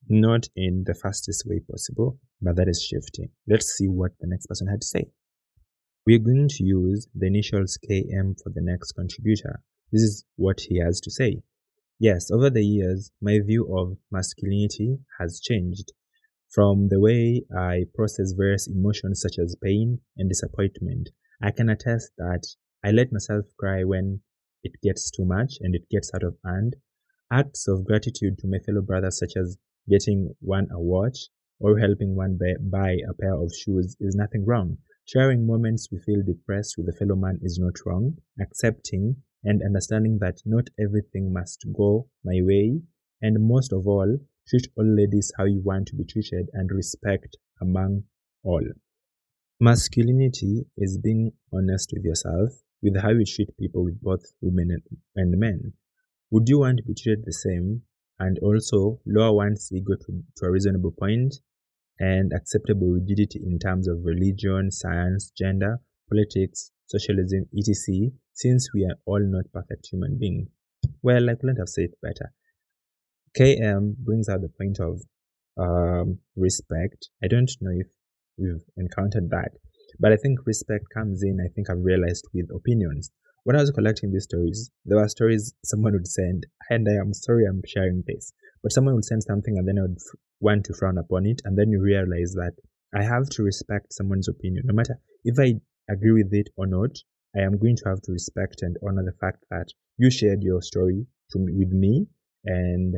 not 0.08 0.48
in 0.56 0.84
the 0.86 0.94
fastest 0.94 1.44
way 1.46 1.60
possible, 1.60 2.20
but 2.42 2.56
that 2.56 2.68
is 2.68 2.82
shifting. 2.82 3.30
Let's 3.48 3.68
see 3.68 3.88
what 3.88 4.12
the 4.20 4.28
next 4.28 4.48
person 4.48 4.68
had 4.68 4.82
to 4.82 4.88
say. 4.88 5.12
We 6.06 6.16
are 6.16 6.20
going 6.20 6.48
to 6.50 6.64
use 6.64 7.08
the 7.14 7.28
initials 7.28 7.78
KM 7.90 8.42
for 8.42 8.50
the 8.50 8.62
next 8.62 8.94
contributor. 8.94 9.62
This 9.92 10.02
is 10.02 10.26
what 10.38 10.62
he 10.62 10.80
has 10.80 11.02
to 11.02 11.12
say. 11.12 11.42
Yes, 12.00 12.32
over 12.32 12.50
the 12.50 12.64
years, 12.64 13.12
my 13.22 13.40
view 13.46 13.68
of 13.78 13.98
masculinity 14.12 15.00
has 15.20 15.42
changed. 15.42 15.92
From 16.50 16.88
the 16.90 17.00
way 17.00 17.44
I 17.56 17.84
process 17.94 18.32
various 18.32 18.68
emotions 18.68 19.22
such 19.22 19.38
as 19.38 19.56
pain 19.62 20.00
and 20.18 20.30
disappointment, 20.30 21.10
I 21.44 21.52
can 21.52 21.70
attest 21.70 22.12
that 22.18 22.44
I 22.84 22.92
let 22.92 23.12
myself 23.12 23.46
cry 23.60 23.84
when 23.84 24.22
it 24.64 24.72
gets 24.82 25.12
too 25.12 25.26
much 25.26 25.58
and 25.60 25.76
it 25.76 25.90
gets 25.90 26.12
out 26.16 26.24
of 26.24 26.38
hand. 26.46 26.78
Acts 27.32 27.68
of 27.68 27.86
gratitude 27.86 28.38
to 28.40 28.48
my 28.48 28.60
fellow 28.60 28.82
brothers, 28.82 29.20
such 29.20 29.34
as 29.36 29.58
getting 29.88 30.34
one 30.40 30.68
a 30.72 30.80
watch 30.80 31.30
or 31.60 31.78
helping 31.80 32.16
one 32.16 32.40
buy 32.62 32.98
a 33.10 33.14
pair 33.14 33.34
of 33.34 33.52
shoes, 33.54 33.96
is 34.00 34.16
nothing 34.16 34.46
wrong. 34.46 34.78
Sharing 35.06 35.48
moments 35.48 35.90
we 35.92 36.00
feel 36.00 36.22
depressed 36.24 36.76
with 36.78 36.88
a 36.88 36.98
fellow 36.98 37.16
man 37.16 37.40
is 37.42 37.58
not 37.60 37.74
wrong. 37.86 38.18
Accepting 38.40 39.16
and 39.44 39.64
understanding 39.64 40.20
that 40.20 40.42
not 40.46 40.70
everything 40.80 41.34
must 41.34 41.66
go 41.76 42.08
my 42.24 42.40
way, 42.42 42.82
and 43.22 43.48
most 43.48 43.74
of 43.74 43.88
all, 43.88 44.18
treat 44.48 44.68
all 44.76 44.86
ladies 44.86 45.32
how 45.38 45.46
you 45.46 45.62
want 45.64 45.88
to 45.88 45.96
be 45.96 46.06
treated 46.06 46.50
and 46.54 46.70
respect 46.72 47.38
among 47.62 48.04
all. 48.44 48.64
Masculinity 49.60 50.66
is 50.78 50.98
being 50.98 51.32
honest 51.54 51.92
with 51.94 52.04
yourself, 52.04 52.50
with 52.82 52.96
how 52.98 53.10
you 53.10 53.26
treat 53.26 53.58
people 53.58 53.84
with 53.84 54.02
both 54.02 54.24
women 54.42 54.82
and 55.16 55.38
men. 55.38 55.74
Would 56.32 56.48
you 56.48 56.60
want 56.60 56.78
to 56.78 56.84
be 56.84 56.94
treated 56.94 57.26
the 57.26 57.34
same 57.34 57.82
and 58.20 58.38
also 58.40 59.02
lower 59.06 59.34
one's 59.34 59.70
ego 59.74 59.96
to, 59.96 60.24
to 60.38 60.46
a 60.46 60.52
reasonable 60.52 60.92
point 60.92 61.36
and 62.00 62.32
acceptable 62.34 62.88
rigidity 62.88 63.42
in 63.46 63.60
terms 63.60 63.88
of 63.88 63.98
religion, 64.04 64.72
science, 64.72 65.32
gender, 65.38 65.80
politics, 66.10 66.72
socialism, 66.88 67.46
etc., 67.58 68.10
since 68.34 68.70
we 68.74 68.86
are 68.86 68.96
all 69.06 69.20
not 69.20 69.52
perfect 69.54 69.88
human 69.92 70.18
beings? 70.18 70.48
Well, 71.02 71.30
I 71.30 71.36
couldn't 71.36 71.58
have 71.58 71.68
said 71.68 71.86
it 71.86 72.02
better. 72.02 72.32
KM 73.38 73.98
brings 73.98 74.30
out 74.30 74.42
the 74.42 74.50
point 74.50 74.80
of 74.80 75.02
um, 75.58 76.20
respect. 76.36 77.10
I 77.24 77.28
don't 77.28 77.52
know 77.62 77.72
if 77.74 77.88
we've 78.38 78.64
encountered 78.78 79.30
that, 79.30 79.52
but 80.00 80.12
I 80.12 80.18
think 80.18 80.46
respect 80.46 80.86
comes 80.94 81.24
in, 81.24 81.40
I 81.44 81.50
think 81.54 81.70
I've 81.70 81.84
realized, 81.84 82.28
with 82.34 82.50
opinions. 82.56 83.12
When 83.44 83.56
I 83.56 83.62
was 83.62 83.72
collecting 83.72 84.12
these 84.12 84.24
stories, 84.24 84.72
there 84.86 84.98
were 84.98 85.08
stories 85.08 85.54
someone 85.66 85.94
would 85.94 86.08
send, 86.08 86.46
and 86.70 86.88
I 86.88 86.94
am 86.94 87.14
sorry 87.14 87.46
I'm 87.46 87.62
sharing 87.66 88.04
this, 88.08 88.32
but 88.62 88.72
someone 88.72 88.96
would 88.96 89.06
send 89.06 89.24
something 89.24 89.58
and 89.58 89.68
then 89.68 89.80
I 89.80 89.84
would 89.84 89.98
want 90.40 90.66
to 90.66 90.74
frown 90.74 90.98
upon 90.98 91.26
it, 91.26 91.42
and 91.46 91.58
then 91.58 91.70
you 91.70 91.82
realize 91.82 92.34
that 92.34 92.54
I 92.94 93.04
have 93.04 93.30
to 93.30 93.44
respect 93.44 93.94
someone's 93.94 94.28
opinion, 94.28 94.64
no 94.66 94.74
matter 94.74 95.00
if 95.24 95.38
I 95.40 95.60
agree 95.92 96.24
with 96.24 96.34
it 96.34 96.50
or 96.58 96.68
not. 96.68 96.98
I 97.36 97.42
am 97.42 97.60
going 97.60 97.76
to 97.76 97.90
have 97.90 98.02
to 98.02 98.12
respect 98.12 98.64
and 98.64 98.76
honor 98.84 99.04
the 99.06 99.18
fact 99.22 99.46
that 99.52 99.68
you 99.98 100.10
shared 100.10 100.42
your 100.42 100.64
story 100.64 101.06
to 101.32 101.40
me, 101.40 101.54
with 101.54 101.72
me, 101.72 102.08
and 102.44 102.96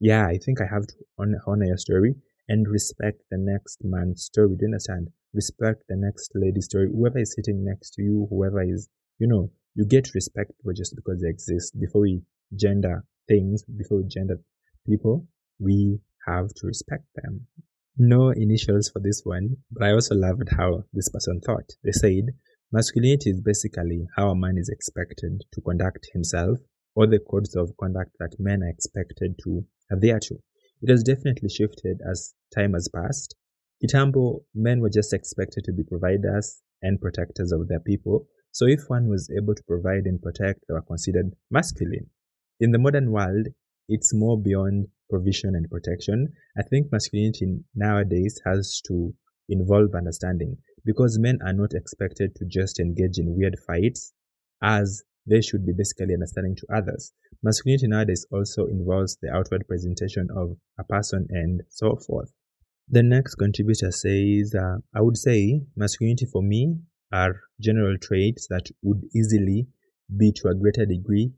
yeah, 0.00 0.26
I 0.26 0.38
think 0.38 0.60
I 0.60 0.66
have 0.66 0.86
to 0.86 0.94
honor, 1.18 1.42
honor 1.46 1.66
your 1.66 1.76
story 1.76 2.14
and 2.48 2.66
respect 2.68 3.22
the 3.30 3.38
next 3.38 3.80
man's 3.82 4.24
story. 4.24 4.48
Do 4.50 4.56
you 4.60 4.68
understand? 4.68 5.08
Respect 5.36 5.82
the 5.86 5.96
next 5.96 6.32
lady 6.34 6.62
story. 6.62 6.88
Whoever 6.90 7.18
is 7.18 7.34
sitting 7.34 7.62
next 7.62 7.90
to 7.94 8.02
you, 8.02 8.26
whoever 8.30 8.62
is, 8.62 8.88
you 9.18 9.28
know, 9.28 9.50
you 9.74 9.84
get 9.84 10.14
respect 10.14 10.52
for 10.64 10.72
just 10.72 10.96
because 10.96 11.20
they 11.20 11.28
exist. 11.28 11.78
Before 11.78 12.00
we 12.00 12.22
gender 12.54 13.04
things, 13.28 13.62
before 13.64 13.98
we 13.98 14.04
gender 14.08 14.40
people, 14.88 15.26
we 15.58 15.98
have 16.26 16.48
to 16.54 16.66
respect 16.66 17.04
them. 17.16 17.46
No 17.98 18.30
initials 18.30 18.88
for 18.88 19.00
this 19.00 19.20
one, 19.24 19.58
but 19.70 19.84
I 19.86 19.92
also 19.92 20.14
loved 20.14 20.48
how 20.56 20.84
this 20.94 21.10
person 21.10 21.42
thought. 21.44 21.68
They 21.84 21.92
said, 21.92 22.34
masculinity 22.72 23.28
is 23.30 23.42
basically 23.42 24.06
how 24.16 24.30
a 24.30 24.34
man 24.34 24.56
is 24.56 24.70
expected 24.70 25.42
to 25.52 25.60
conduct 25.60 26.08
himself 26.14 26.58
or 26.94 27.06
the 27.06 27.18
codes 27.18 27.54
of 27.54 27.76
conduct 27.78 28.12
that 28.20 28.36
men 28.38 28.62
are 28.62 28.70
expected 28.70 29.36
to 29.44 29.66
adhere 29.92 30.18
to. 30.20 30.38
It 30.80 30.90
has 30.90 31.02
definitely 31.02 31.50
shifted 31.50 32.00
as 32.10 32.32
time 32.54 32.72
has 32.72 32.88
passed. 32.88 33.34
Kitambo, 33.82 34.44
men 34.54 34.80
were 34.80 34.90
just 34.90 35.12
expected 35.12 35.64
to 35.64 35.72
be 35.72 35.84
providers 35.84 36.62
and 36.82 37.00
protectors 37.00 37.52
of 37.52 37.68
their 37.68 37.80
people, 37.80 38.26
so 38.50 38.66
if 38.66 38.80
one 38.88 39.08
was 39.08 39.30
able 39.36 39.54
to 39.54 39.62
provide 39.64 40.06
and 40.06 40.22
protect, 40.22 40.60
they 40.66 40.72
were 40.72 40.82
considered 40.82 41.32
masculine. 41.50 42.08
In 42.58 42.70
the 42.70 42.78
modern 42.78 43.10
world, 43.12 43.48
it's 43.88 44.14
more 44.14 44.40
beyond 44.40 44.88
provision 45.10 45.54
and 45.54 45.68
protection. 45.70 46.32
I 46.58 46.62
think 46.62 46.90
masculinity 46.90 47.60
nowadays 47.74 48.40
has 48.46 48.80
to 48.88 49.14
involve 49.48 49.94
understanding 49.94 50.56
because 50.84 51.18
men 51.18 51.38
are 51.44 51.52
not 51.52 51.74
expected 51.74 52.34
to 52.36 52.46
just 52.46 52.80
engage 52.80 53.18
in 53.18 53.36
weird 53.36 53.56
fights 53.66 54.14
as 54.62 55.02
they 55.26 55.42
should 55.42 55.66
be 55.66 55.74
basically 55.76 56.14
understanding 56.14 56.56
to 56.56 56.66
others. 56.74 57.12
Masculinity 57.42 57.88
nowadays 57.88 58.26
also 58.32 58.66
involves 58.66 59.18
the 59.20 59.30
outward 59.30 59.66
presentation 59.68 60.28
of 60.34 60.56
a 60.78 60.84
person 60.84 61.26
and 61.30 61.62
so 61.68 61.96
forth. 61.96 62.32
The 62.88 63.02
next 63.02 63.34
contributor 63.34 63.90
says, 63.90 64.54
uh, 64.54 64.78
I 64.94 65.00
would 65.00 65.16
say 65.16 65.62
masculinity 65.74 66.26
for 66.26 66.40
me 66.40 66.78
are 67.12 67.40
general 67.60 67.98
traits 67.98 68.46
that 68.48 68.70
would 68.82 69.02
easily 69.14 69.66
be 70.16 70.30
to 70.36 70.48
a 70.48 70.54
greater 70.54 70.86
degree 70.86 71.32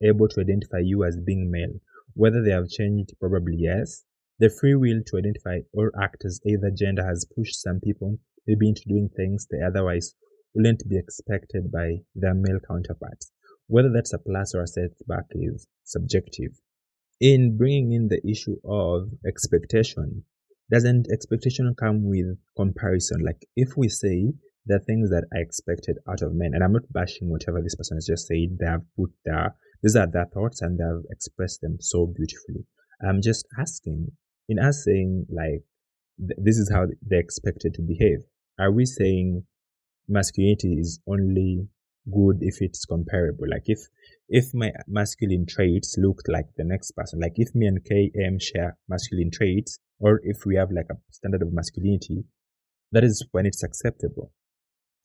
able 0.00 0.28
to 0.28 0.40
identify 0.40 0.78
you 0.78 1.04
as 1.04 1.18
being 1.18 1.50
male. 1.50 1.74
Whether 2.14 2.42
they 2.42 2.52
have 2.52 2.68
changed, 2.68 3.12
probably 3.18 3.56
yes. 3.58 4.04
The 4.38 4.48
free 4.48 4.76
will 4.76 5.02
to 5.06 5.18
identify 5.18 5.58
or 5.72 5.92
act 6.00 6.24
as 6.24 6.40
either 6.46 6.70
gender 6.70 7.04
has 7.04 7.26
pushed 7.36 7.60
some 7.60 7.80
people 7.80 8.18
maybe 8.46 8.68
into 8.68 8.82
doing 8.86 9.10
things 9.14 9.46
they 9.50 9.60
otherwise 9.60 10.14
wouldn't 10.54 10.88
be 10.88 10.96
expected 10.96 11.70
by 11.70 11.98
their 12.14 12.34
male 12.34 12.60
counterparts. 12.66 13.32
Whether 13.66 13.90
that's 13.92 14.12
a 14.12 14.18
plus 14.18 14.54
or 14.54 14.62
a 14.62 14.66
setback 14.66 15.26
is 15.32 15.66
subjective. 15.84 16.60
In 17.20 17.58
bringing 17.58 17.92
in 17.92 18.08
the 18.08 18.26
issue 18.26 18.56
of 18.64 19.10
expectation, 19.26 20.24
doesn't 20.70 21.08
expectation 21.12 21.74
come 21.78 22.08
with 22.08 22.38
comparison? 22.56 23.22
Like 23.24 23.44
if 23.56 23.76
we 23.76 23.88
say 23.88 24.32
the 24.66 24.78
things 24.78 25.10
that 25.10 25.24
I 25.34 25.38
expected 25.40 25.98
out 26.08 26.22
of 26.22 26.34
men. 26.34 26.52
And 26.54 26.62
I'm 26.62 26.72
not 26.72 26.92
bashing 26.92 27.30
whatever 27.30 27.60
this 27.62 27.74
person 27.74 27.96
has 27.96 28.06
just 28.06 28.26
said. 28.26 28.58
They 28.58 28.66
have 28.66 28.82
put 28.96 29.10
their, 29.24 29.54
these 29.82 29.96
are 29.96 30.06
their 30.06 30.26
thoughts 30.26 30.62
and 30.62 30.78
they 30.78 30.84
have 30.84 31.02
expressed 31.10 31.60
them 31.60 31.78
so 31.80 32.06
beautifully. 32.06 32.66
I'm 33.06 33.22
just 33.22 33.46
asking, 33.58 34.08
in 34.48 34.58
us 34.58 34.84
saying 34.84 35.26
like, 35.30 35.64
th- 36.18 36.38
this 36.38 36.58
is 36.58 36.70
how 36.72 36.86
they 37.08 37.18
expected 37.18 37.74
to 37.74 37.82
behave, 37.82 38.18
are 38.58 38.70
we 38.70 38.84
saying 38.84 39.44
masculinity 40.08 40.74
is 40.74 41.00
only 41.08 41.66
good 42.12 42.38
if 42.40 42.56
it's 42.60 42.84
comparable? 42.84 43.46
Like 43.48 43.64
if, 43.66 43.80
if 44.28 44.54
my 44.54 44.72
masculine 44.86 45.46
traits 45.46 45.96
looked 45.98 46.28
like 46.28 46.46
the 46.56 46.64
next 46.64 46.92
person, 46.92 47.20
like 47.20 47.34
if 47.36 47.54
me 47.54 47.66
and 47.66 47.80
KM 47.84 48.40
share 48.40 48.76
masculine 48.88 49.30
traits, 49.30 49.78
or 49.98 50.20
if 50.22 50.44
we 50.46 50.56
have 50.56 50.70
like 50.70 50.86
a 50.90 50.96
standard 51.10 51.42
of 51.42 51.52
masculinity, 51.52 52.24
that 52.92 53.04
is 53.04 53.26
when 53.32 53.46
it's 53.46 53.62
acceptable. 53.62 54.32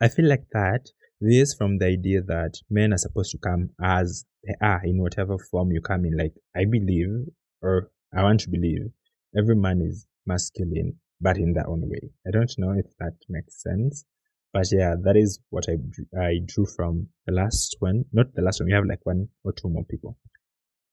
I 0.02 0.10
feel 0.10 0.28
like 0.28 0.46
that 0.52 0.90
this 1.22 1.54
from 1.54 1.78
the 1.78 1.86
idea 1.86 2.22
that 2.22 2.56
men 2.70 2.94
are 2.94 2.98
supposed 2.98 3.32
to 3.32 3.38
come 3.38 3.70
as 3.82 4.26
they 4.46 4.54
are 4.62 4.82
in 4.84 5.02
whatever 5.02 5.38
form 5.38 5.72
you 5.72 5.82
come 5.82 6.06
in. 6.06 6.18
Like 6.18 6.34
I 6.56 6.66
believe, 6.66 7.28
or 7.62 7.90
I 8.16 8.24
want 8.24 8.42
to 8.42 8.50
believe, 8.50 8.92
every 9.38 9.56
man 9.56 9.82
is 9.82 10.06
masculine, 10.26 11.00
but 11.22 11.38
in 11.38 11.54
their 11.54 11.68
own 11.68 11.82
way. 11.90 12.10
I 12.28 12.32
don't 12.32 12.54
know 12.58 12.72
if 12.72 12.86
that 13.00 13.16
makes 13.30 13.62
sense, 13.62 14.06
but 14.56 14.68
yeah, 14.72 14.96
that 15.04 15.18
is 15.18 15.40
what 15.50 15.66
I 15.68 15.76
I 16.18 16.40
drew 16.46 16.66
from 16.66 17.10
the 17.28 17.34
last 17.34 17.76
one. 17.80 18.06
Not 18.14 18.28
the 18.36 18.42
last 18.42 18.62
one. 18.62 18.68
We 18.68 18.74
have 18.74 18.86
like 18.86 19.06
one 19.06 19.28
or 19.44 19.52
two 19.52 19.68
more 19.68 19.84
people. 19.84 20.18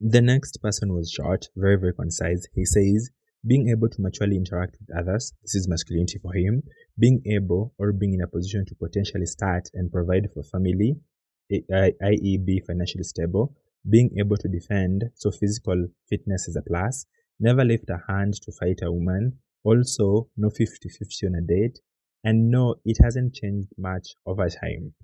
The 0.00 0.21
next 0.21 0.61
person 0.61 0.92
was 0.92 1.12
short, 1.12 1.49
very 1.54 1.76
very 1.76 1.95
concise. 1.95 2.45
He 2.57 2.64
says 2.64 3.11
being 3.47 3.69
able 3.69 3.88
to 3.88 4.02
maturely 4.02 4.37
interact 4.37 4.75
with 4.81 4.90
others, 4.99 5.33
this 5.42 5.54
is 5.54 5.69
masculinity 5.69 6.19
for 6.19 6.35
him, 6.35 6.64
being 6.99 7.23
able 7.37 7.73
or 7.78 7.92
being 7.92 8.14
in 8.14 8.23
a 8.23 8.26
position 8.26 8.64
to 8.66 8.75
potentially 8.75 9.26
start 9.26 9.69
and 9.75 9.92
provide 9.92 10.28
for 10.35 10.42
family, 10.42 10.97
i.e., 11.50 12.38
be 12.45 12.61
financially 12.66 13.04
stable, 13.04 13.54
being 13.88 14.11
able 14.19 14.37
to 14.37 14.49
defend, 14.49 15.04
so 15.14 15.31
physical 15.31 15.88
fitness 16.09 16.47
is 16.47 16.57
a 16.57 16.62
plus, 16.62 17.07
never 17.40 17.64
lift 17.64 17.90
a 17.90 17.99
hand 18.09 18.35
to 18.42 18.52
fight 18.52 18.78
a 18.83 18.92
woman, 18.92 19.38
also 19.64 20.28
no 20.37 20.49
50 20.49 20.88
50 20.88 21.26
on 21.26 21.35
a 21.35 21.40
date, 21.40 21.81
And 22.25 22.50
no, 22.50 22.76
it 22.85 22.99
hasn't 23.02 23.35
changed 23.35 23.69
much 23.76 24.14
over 24.26 24.49
time. 24.49 24.95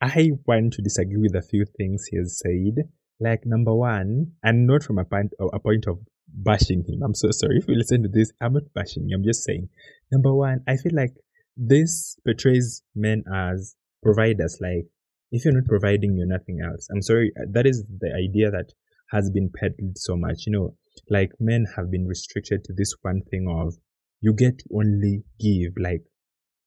I 0.00 0.30
want 0.46 0.72
to 0.74 0.82
disagree 0.82 1.18
with 1.18 1.34
a 1.34 1.46
few 1.46 1.66
things 1.76 2.06
he 2.10 2.16
has 2.16 2.38
said. 2.38 2.84
Like 3.18 3.40
number 3.44 3.74
one, 3.74 4.32
and 4.42 4.66
not 4.66 4.82
from 4.82 4.98
a 4.98 5.04
point, 5.04 5.32
a 5.52 5.58
point 5.58 5.86
of 5.86 5.98
bashing 6.28 6.84
him. 6.88 7.02
I'm 7.04 7.14
so 7.14 7.30
sorry 7.32 7.58
if 7.58 7.68
you 7.68 7.74
listen 7.74 8.02
to 8.04 8.08
this. 8.08 8.32
I'm 8.40 8.54
not 8.54 8.72
bashing. 8.74 9.08
I'm 9.12 9.24
just 9.24 9.44
saying. 9.44 9.68
Number 10.10 10.32
one, 10.32 10.60
I 10.66 10.76
feel 10.76 10.94
like 10.94 11.14
this 11.56 12.16
portrays 12.24 12.82
men 12.94 13.24
as 13.32 13.76
providers. 14.02 14.58
Like 14.60 14.86
if 15.30 15.44
you're 15.44 15.54
not 15.54 15.66
providing, 15.66 16.16
you're 16.16 16.26
nothing 16.26 16.60
else. 16.64 16.88
I'm 16.90 17.02
sorry. 17.02 17.32
That 17.52 17.66
is 17.66 17.84
the 17.84 18.12
idea 18.14 18.50
that 18.50 18.72
has 19.10 19.30
been 19.30 19.50
peddled 19.54 19.98
so 19.98 20.16
much. 20.16 20.46
You 20.46 20.52
know, 20.52 20.76
like 21.10 21.32
men 21.38 21.66
have 21.76 21.90
been 21.90 22.06
restricted 22.06 22.64
to 22.64 22.72
this 22.72 22.94
one 23.02 23.22
thing 23.30 23.46
of 23.48 23.74
you 24.20 24.32
get 24.32 24.58
to 24.60 24.64
only 24.74 25.24
give. 25.38 25.72
Like 25.78 26.04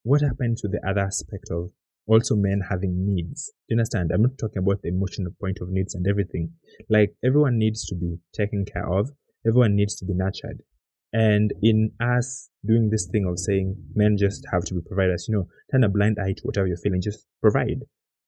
what 0.04 0.22
happened 0.22 0.58
to 0.58 0.68
the 0.68 0.80
other 0.88 1.02
aspect 1.02 1.46
of 1.52 1.72
also 2.08 2.36
men 2.36 2.62
having 2.70 3.06
needs. 3.06 3.52
Do 3.68 3.76
you 3.76 3.80
understand? 3.80 4.12
I'm 4.14 4.24
not 4.24 4.38
talking 4.38 4.60
about 4.60 4.82
the 4.82 4.90
emotional 4.90 5.32
point 5.40 5.60
of 5.62 5.70
needs 5.70 5.96
and 5.96 6.06
everything. 6.08 6.52
Like 6.90 7.16
everyone 7.24 7.58
needs 7.58 7.86
to 7.86 7.96
be 7.96 8.18
taken 8.34 8.66
care 8.66 8.88
of. 8.92 9.10
Everyone 9.48 9.76
needs 9.76 9.96
to 9.98 10.06
be 10.06 10.14
nurtured. 10.14 10.62
And 11.14 11.54
in 11.62 11.92
us 12.02 12.50
doing 12.66 12.90
this 12.90 13.08
thing 13.12 13.26
of 13.26 13.40
saying 13.40 13.76
men 13.94 14.18
just 14.18 14.46
have 14.52 14.64
to 14.66 14.74
be 14.74 14.82
providers, 14.82 15.28
you 15.30 15.36
know, 15.36 15.48
turn 15.72 15.84
a 15.84 15.90
blind 15.90 16.18
eye 16.20 16.34
to 16.34 16.44
whatever 16.44 16.68
you're 16.68 16.78
feeling, 16.78 17.02
just 17.02 17.26
provide. 17.42 17.82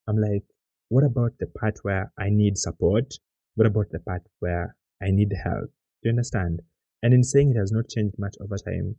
I'm 0.08 0.18
like, 0.18 0.44
what 0.90 1.04
about 1.04 1.32
the 1.40 1.48
part 1.48 1.80
where 1.82 2.12
I 2.20 2.30
need 2.30 2.58
support? 2.58 3.14
What 3.56 3.66
about 3.66 3.88
the 3.92 4.00
part 4.00 4.22
where 4.40 4.76
I 5.02 5.08
need 5.10 5.34
help? 5.44 5.66
Do 6.04 6.10
you 6.10 6.12
understand? 6.12 6.62
And 7.02 7.14
in 7.14 7.24
saying 7.24 7.52
it 7.52 7.60
has 7.60 7.72
not 7.72 7.90
changed 7.90 8.16
much 8.20 8.36
over 8.40 8.58
time, 8.58 8.98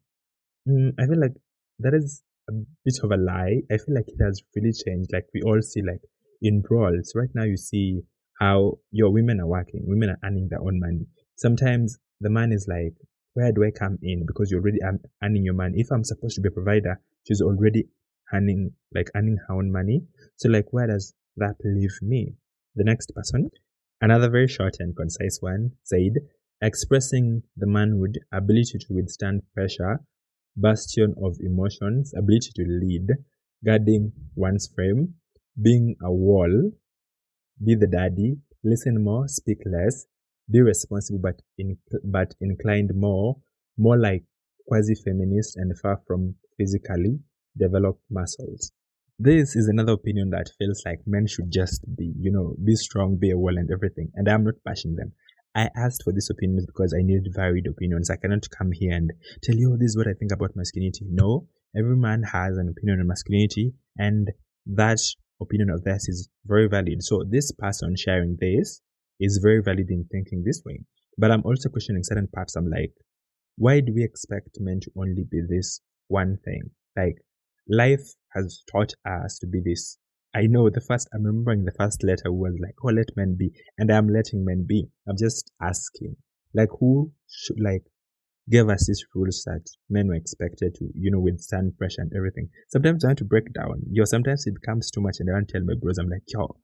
mm, 0.68 0.92
I 0.98 1.06
feel 1.06 1.20
like 1.20 1.36
that 1.78 1.94
is 1.94 2.22
a 2.48 2.52
bit 2.84 2.98
of 3.02 3.10
a 3.10 3.16
lie. 3.16 3.62
I 3.70 3.76
feel 3.76 3.94
like 3.94 4.08
it 4.08 4.22
has 4.22 4.42
really 4.54 4.72
changed. 4.72 5.10
Like 5.12 5.26
we 5.34 5.42
all 5.42 5.60
see, 5.62 5.82
like 5.82 6.00
in 6.42 6.62
roles 6.70 7.12
right 7.14 7.30
now, 7.34 7.44
you 7.44 7.56
see 7.56 8.02
how 8.40 8.78
your 8.90 9.12
women 9.12 9.40
are 9.40 9.46
working. 9.46 9.82
Women 9.86 10.10
are 10.10 10.18
earning 10.24 10.48
their 10.50 10.60
own 10.60 10.78
money. 10.78 11.06
Sometimes 11.36 11.98
the 12.20 12.30
man 12.30 12.52
is 12.52 12.66
like, 12.68 12.94
where 13.34 13.52
do 13.52 13.64
I 13.64 13.70
come 13.70 13.98
in? 14.02 14.24
Because 14.26 14.50
you're 14.50 14.60
already 14.60 14.78
earning 15.22 15.44
your 15.44 15.54
money. 15.54 15.74
If 15.76 15.88
I'm 15.92 16.04
supposed 16.04 16.36
to 16.36 16.40
be 16.40 16.48
a 16.48 16.52
provider, 16.52 17.00
she's 17.26 17.42
already 17.42 17.88
earning, 18.32 18.72
like 18.94 19.10
earning 19.14 19.38
her 19.46 19.54
own 19.54 19.70
money. 19.70 20.02
So 20.36 20.48
like, 20.48 20.66
where 20.72 20.86
does 20.86 21.14
that 21.36 21.56
leave 21.64 21.98
me? 22.00 22.34
The 22.74 22.84
next 22.84 23.14
person, 23.14 23.50
another 24.00 24.30
very 24.30 24.48
short 24.48 24.76
and 24.80 24.96
concise 24.96 25.38
one, 25.40 25.72
said, 25.84 26.12
expressing 26.62 27.42
the 27.56 27.66
manhood 27.66 28.18
ability 28.32 28.78
to 28.78 28.86
withstand 28.90 29.42
pressure 29.54 30.00
bastion 30.56 31.14
of 31.22 31.36
emotions, 31.40 32.12
ability 32.16 32.50
to 32.56 32.64
lead, 32.64 33.08
guarding 33.64 34.12
one's 34.34 34.68
frame, 34.74 35.14
being 35.60 35.96
a 36.02 36.12
wall, 36.12 36.70
be 37.64 37.74
the 37.74 37.86
daddy, 37.86 38.36
listen 38.64 39.02
more, 39.02 39.28
speak 39.28 39.58
less, 39.64 40.06
be 40.50 40.60
responsible 40.60 41.18
but 41.18 41.40
in, 41.58 41.76
but 42.04 42.34
inclined 42.40 42.90
more, 42.94 43.36
more 43.78 43.98
like 43.98 44.24
quasi-feminist 44.68 45.56
and 45.56 45.78
far 45.78 46.00
from 46.06 46.34
physically 46.58 47.18
developed 47.56 48.02
muscles. 48.10 48.72
This 49.18 49.56
is 49.56 49.68
another 49.68 49.92
opinion 49.92 50.30
that 50.30 50.50
feels 50.58 50.82
like 50.84 51.00
men 51.06 51.26
should 51.26 51.50
just 51.50 51.82
be, 51.96 52.12
you 52.18 52.30
know, 52.30 52.54
be 52.62 52.74
strong, 52.76 53.16
be 53.16 53.30
a 53.30 53.38
wall 53.38 53.56
and 53.56 53.70
everything. 53.70 54.10
And 54.14 54.28
I'm 54.28 54.44
not 54.44 54.54
bashing 54.64 54.94
them. 54.94 55.12
I 55.56 55.70
asked 55.74 56.02
for 56.04 56.12
this 56.12 56.28
opinion 56.28 56.66
because 56.66 56.92
I 56.92 57.02
needed 57.02 57.32
varied 57.34 57.66
opinions. 57.66 58.10
I 58.10 58.16
cannot 58.16 58.46
come 58.50 58.72
here 58.72 58.94
and 58.94 59.10
tell 59.42 59.56
you, 59.56 59.72
oh, 59.72 59.78
this 59.78 59.92
is 59.92 59.96
what 59.96 60.06
I 60.06 60.12
think 60.12 60.30
about 60.30 60.54
masculinity. 60.54 61.06
No, 61.08 61.48
every 61.74 61.96
man 61.96 62.22
has 62.24 62.58
an 62.58 62.68
opinion 62.68 63.00
on 63.00 63.06
masculinity, 63.06 63.72
and 63.96 64.30
that 64.66 65.00
opinion 65.40 65.70
of 65.70 65.82
theirs 65.82 66.08
is 66.08 66.28
very 66.44 66.68
valid. 66.68 67.02
So 67.02 67.24
this 67.26 67.52
person 67.52 67.96
sharing 67.96 68.36
this 68.38 68.82
is 69.18 69.40
very 69.42 69.62
valid 69.62 69.88
in 69.88 70.04
thinking 70.12 70.42
this 70.44 70.62
way. 70.66 70.80
But 71.16 71.30
I'm 71.30 71.42
also 71.44 71.70
questioning 71.70 72.02
certain 72.04 72.28
parts. 72.28 72.54
I'm 72.54 72.68
like, 72.68 72.92
why 73.56 73.80
do 73.80 73.94
we 73.94 74.04
expect 74.04 74.58
men 74.60 74.80
to 74.82 74.90
only 74.98 75.24
be 75.30 75.40
this 75.48 75.80
one 76.08 76.36
thing? 76.44 76.70
Like, 76.94 77.16
life 77.66 78.06
has 78.34 78.62
taught 78.70 78.92
us 79.06 79.38
to 79.38 79.46
be 79.46 79.62
this 79.64 79.96
I 80.36 80.46
know 80.48 80.68
the 80.68 80.82
first, 80.82 81.08
I'm 81.14 81.24
remembering 81.24 81.64
the 81.64 81.72
first 81.72 82.04
letter 82.04 82.30
was 82.30 82.52
like, 82.60 82.74
oh, 82.84 82.88
let 82.88 83.16
men 83.16 83.36
be. 83.38 83.52
And 83.78 83.90
I'm 83.90 84.06
letting 84.08 84.44
men 84.44 84.66
be. 84.68 84.86
I'm 85.08 85.16
just 85.18 85.50
asking, 85.62 86.16
like, 86.52 86.68
who 86.78 87.10
should, 87.26 87.58
like, 87.58 87.84
give 88.50 88.68
us 88.68 88.86
these 88.86 89.02
rules 89.14 89.44
that 89.46 89.64
men 89.88 90.08
were 90.08 90.14
expected 90.14 90.74
to, 90.74 90.90
you 90.94 91.10
know, 91.10 91.20
withstand 91.20 91.78
pressure 91.78 92.02
and 92.02 92.12
everything. 92.14 92.50
Sometimes 92.68 93.02
I 93.02 93.08
want 93.08 93.18
to 93.20 93.24
break 93.24 93.50
down. 93.54 93.80
Yo, 93.90 94.04
sometimes 94.04 94.46
it 94.46 94.54
becomes 94.60 94.90
too 94.90 95.00
much 95.00 95.16
and 95.20 95.30
I 95.30 95.32
want 95.32 95.48
to 95.48 95.52
tell 95.54 95.64
my 95.64 95.72
bros, 95.80 95.96
I'm 95.96 96.10
like, 96.10 96.24
yo, 96.28 96.54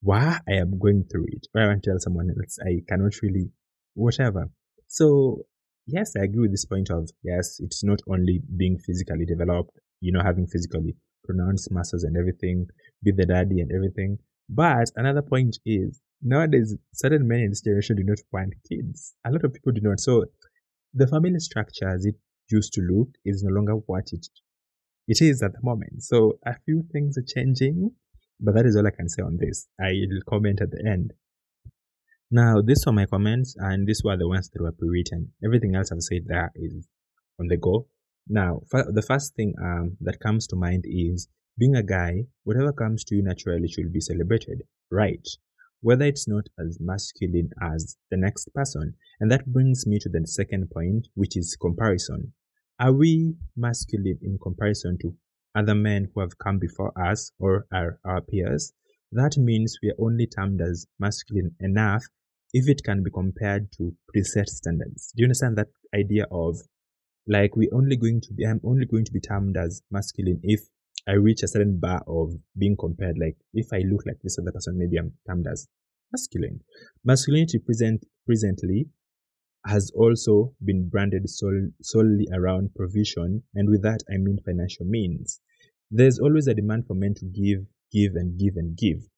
why 0.00 0.38
I 0.48 0.52
am 0.52 0.78
going 0.78 1.04
through 1.10 1.26
it. 1.26 1.48
Or 1.56 1.62
I 1.62 1.66
want 1.66 1.82
to 1.82 1.90
tell 1.90 1.98
someone 1.98 2.30
else, 2.30 2.58
I 2.64 2.82
cannot 2.88 3.14
really, 3.20 3.50
whatever. 3.94 4.48
So, 4.86 5.42
yes, 5.88 6.12
I 6.16 6.22
agree 6.22 6.42
with 6.42 6.52
this 6.52 6.66
point 6.66 6.88
of, 6.90 7.10
yes, 7.24 7.56
it's 7.58 7.82
not 7.82 7.98
only 8.08 8.42
being 8.56 8.78
physically 8.78 9.26
developed, 9.26 9.76
you 10.00 10.12
know, 10.12 10.22
having 10.24 10.46
physically 10.46 10.94
pronounced 11.24 11.70
muscles 11.70 12.04
and 12.04 12.16
everything, 12.16 12.66
be 13.02 13.12
the 13.12 13.26
daddy 13.26 13.60
and 13.60 13.70
everything. 13.72 14.18
But 14.48 14.90
another 14.96 15.22
point 15.22 15.58
is 15.64 16.00
nowadays 16.22 16.74
certain 16.94 17.28
men 17.28 17.40
in 17.40 17.50
this 17.50 17.62
generation 17.62 17.96
do 17.96 18.04
not 18.04 18.18
want 18.32 18.54
kids. 18.68 19.14
A 19.26 19.30
lot 19.30 19.44
of 19.44 19.52
people 19.52 19.72
do 19.72 19.80
not. 19.82 20.00
So 20.00 20.24
the 20.94 21.06
family 21.06 21.38
structure 21.38 21.88
as 21.88 22.04
it 22.06 22.16
used 22.50 22.72
to 22.74 22.80
look 22.80 23.08
is 23.24 23.42
no 23.42 23.54
longer 23.54 23.74
what 23.74 24.08
it 24.12 24.26
it 25.06 25.22
is 25.22 25.42
at 25.42 25.52
the 25.52 25.62
moment. 25.62 26.02
So 26.02 26.38
a 26.44 26.54
few 26.66 26.84
things 26.92 27.16
are 27.16 27.24
changing, 27.26 27.92
but 28.40 28.54
that 28.54 28.66
is 28.66 28.76
all 28.76 28.86
I 28.86 28.90
can 28.90 29.08
say 29.08 29.22
on 29.22 29.38
this. 29.40 29.66
I'll 29.80 30.20
comment 30.28 30.60
at 30.60 30.70
the 30.70 30.84
end. 30.86 31.14
Now, 32.30 32.60
these 32.60 32.84
were 32.84 32.92
my 32.92 33.06
comments, 33.06 33.56
and 33.58 33.86
these 33.86 34.02
were 34.04 34.18
the 34.18 34.28
ones 34.28 34.50
that 34.50 34.62
were 34.62 34.72
pre-written. 34.72 35.32
Everything 35.42 35.74
else 35.74 35.90
I've 35.90 36.02
said 36.02 36.24
there 36.26 36.52
is 36.54 36.86
on 37.40 37.46
the 37.48 37.56
go. 37.56 37.86
Now, 38.28 38.60
the 38.70 39.04
first 39.06 39.34
thing 39.34 39.54
um, 39.58 39.96
that 40.02 40.20
comes 40.20 40.46
to 40.48 40.56
mind 40.56 40.84
is 40.86 41.28
being 41.58 41.74
a 41.74 41.82
guy, 41.82 42.24
whatever 42.44 42.72
comes 42.72 43.04
to 43.04 43.16
you 43.16 43.22
naturally 43.22 43.68
should 43.68 43.92
be 43.92 44.00
celebrated, 44.00 44.62
right? 44.90 45.26
Whether 45.80 46.04
it's 46.06 46.28
not 46.28 46.44
as 46.58 46.78
masculine 46.80 47.50
as 47.60 47.96
the 48.10 48.16
next 48.16 48.52
person. 48.54 48.94
And 49.20 49.30
that 49.30 49.46
brings 49.46 49.86
me 49.86 49.98
to 50.00 50.08
the 50.08 50.26
second 50.26 50.70
point, 50.70 51.08
which 51.14 51.36
is 51.36 51.56
comparison. 51.60 52.32
Are 52.80 52.92
we 52.92 53.34
masculine 53.56 54.18
in 54.22 54.38
comparison 54.40 54.98
to 55.02 55.14
other 55.54 55.74
men 55.74 56.08
who 56.14 56.20
have 56.20 56.38
come 56.38 56.58
before 56.58 56.92
us 57.00 57.32
or 57.40 57.66
are 57.72 57.98
our 58.04 58.20
peers? 58.20 58.72
That 59.10 59.36
means 59.36 59.78
we 59.82 59.90
are 59.90 60.00
only 60.00 60.26
termed 60.26 60.60
as 60.60 60.86
masculine 60.98 61.56
enough 61.60 62.04
if 62.52 62.68
it 62.68 62.82
can 62.84 63.02
be 63.02 63.10
compared 63.10 63.72
to 63.72 63.94
preset 64.14 64.46
standards. 64.46 65.12
Do 65.16 65.22
you 65.22 65.26
understand 65.26 65.58
that 65.58 65.68
idea 65.94 66.26
of 66.30 66.58
like 67.26 67.56
we 67.56 67.68
only 67.72 67.96
going 67.96 68.20
to 68.22 68.32
be, 68.32 68.46
I'm 68.46 68.60
only 68.64 68.86
going 68.86 69.04
to 69.04 69.12
be 69.12 69.20
termed 69.20 69.56
as 69.56 69.82
masculine 69.90 70.40
if 70.42 70.60
I 71.08 71.12
reach 71.12 71.42
a 71.42 71.48
certain 71.48 71.80
bar 71.80 72.02
of 72.06 72.34
being 72.58 72.76
compared. 72.78 73.16
Like 73.18 73.36
if 73.54 73.72
I 73.72 73.78
look 73.78 74.02
like 74.06 74.18
this 74.22 74.38
other 74.38 74.52
person, 74.52 74.78
maybe 74.78 74.98
I'm 74.98 75.12
termed 75.26 75.46
as 75.50 75.66
masculine. 76.12 76.60
Masculinity 77.04 77.58
present 77.58 78.04
presently 78.26 78.88
has 79.66 79.90
also 79.94 80.54
been 80.64 80.88
branded 80.88 81.28
sol- 81.28 81.70
solely 81.82 82.26
around 82.32 82.74
provision, 82.74 83.42
and 83.54 83.68
with 83.68 83.82
that 83.82 84.00
I 84.12 84.18
mean 84.18 84.38
financial 84.44 84.86
means. 84.86 85.40
There's 85.90 86.18
always 86.18 86.46
a 86.46 86.54
demand 86.54 86.86
for 86.86 86.94
men 86.94 87.14
to 87.14 87.24
give, 87.24 87.66
give, 87.90 88.14
and 88.14 88.38
give 88.38 88.56
and 88.56 88.76
give. 88.76 89.08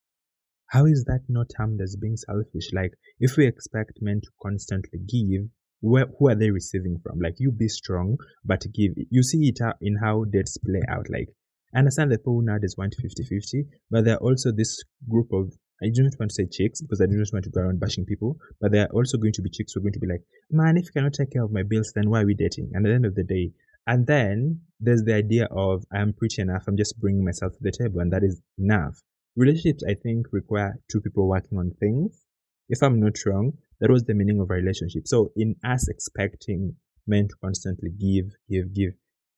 How 0.68 0.86
is 0.86 1.04
that 1.04 1.22
not 1.28 1.50
termed 1.56 1.80
as 1.80 1.96
being 1.96 2.16
selfish? 2.16 2.72
Like, 2.72 2.92
if 3.18 3.36
we 3.36 3.46
expect 3.46 3.98
men 4.00 4.20
to 4.22 4.30
constantly 4.40 5.00
give, 5.00 5.50
where 5.80 6.06
who 6.18 6.28
are 6.28 6.34
they 6.34 6.50
receiving 6.50 6.98
from 7.02 7.18
like 7.20 7.36
you 7.38 7.50
be 7.50 7.66
strong 7.66 8.18
but 8.44 8.60
give 8.74 8.92
you 9.10 9.22
see 9.22 9.48
it 9.48 9.58
uh, 9.64 9.72
in 9.80 9.96
how 9.96 10.24
dates 10.24 10.58
play 10.58 10.82
out 10.88 11.06
like 11.08 11.28
I 11.74 11.78
understand 11.78 12.10
that 12.12 12.18
people 12.18 12.40
nowadays 12.42 12.74
want 12.76 12.94
50 12.94 13.24
50 13.24 13.64
but 13.90 14.04
there 14.04 14.14
are 14.14 14.22
also 14.22 14.52
this 14.52 14.82
group 15.08 15.32
of 15.32 15.52
I 15.82 15.88
do 15.88 16.02
not 16.02 16.12
want 16.18 16.30
to 16.30 16.34
say 16.34 16.46
chicks 16.46 16.82
because 16.82 17.00
I 17.00 17.06
do 17.06 17.16
not 17.16 17.32
want 17.32 17.44
to 17.46 17.50
go 17.50 17.62
around 17.62 17.80
bashing 17.80 18.04
people, 18.04 18.36
but 18.60 18.70
there 18.70 18.84
are 18.84 18.92
also 18.92 19.16
going 19.16 19.32
to 19.32 19.42
be 19.42 19.48
chicks 19.48 19.72
who 19.72 19.80
are 19.80 19.82
going 19.82 19.94
to 19.94 19.98
be 19.98 20.06
like, 20.06 20.22
man, 20.50 20.76
if 20.76 20.84
you 20.84 20.92
cannot 20.92 21.14
take 21.14 21.32
care 21.32 21.42
of 21.42 21.52
my 21.52 21.62
bills, 21.62 21.92
then 21.94 22.10
why 22.10 22.20
are 22.20 22.26
we 22.26 22.34
dating? 22.34 22.70
And 22.74 22.84
at 22.84 22.90
the 22.90 22.94
end 22.94 23.06
of 23.06 23.14
the 23.14 23.24
day, 23.24 23.52
and 23.86 24.06
then 24.06 24.60
there's 24.78 25.02
the 25.04 25.14
idea 25.14 25.46
of 25.50 25.84
I 25.90 26.00
am 26.00 26.12
pretty 26.12 26.42
enough, 26.42 26.64
I'm 26.68 26.76
just 26.76 27.00
bringing 27.00 27.24
myself 27.24 27.54
to 27.54 27.58
the 27.62 27.72
table, 27.72 28.00
and 28.00 28.12
that 28.12 28.22
is 28.22 28.42
enough. 28.58 29.00
Relationships, 29.36 29.82
I 29.88 29.94
think, 29.94 30.26
require 30.32 30.78
two 30.90 31.00
people 31.00 31.26
working 31.26 31.56
on 31.56 31.72
things. 31.80 32.26
If 32.68 32.82
I'm 32.82 33.00
not 33.00 33.16
wrong, 33.24 33.52
that 33.80 33.90
was 33.90 34.04
the 34.04 34.14
meaning 34.14 34.38
of 34.38 34.50
a 34.50 34.54
relationship. 34.54 35.08
So 35.08 35.32
in 35.34 35.56
us 35.64 35.88
expecting 35.88 36.76
men 37.06 37.28
to 37.28 37.34
constantly 37.42 37.90
give, 37.90 38.26
give, 38.48 38.74
give, 38.74 38.92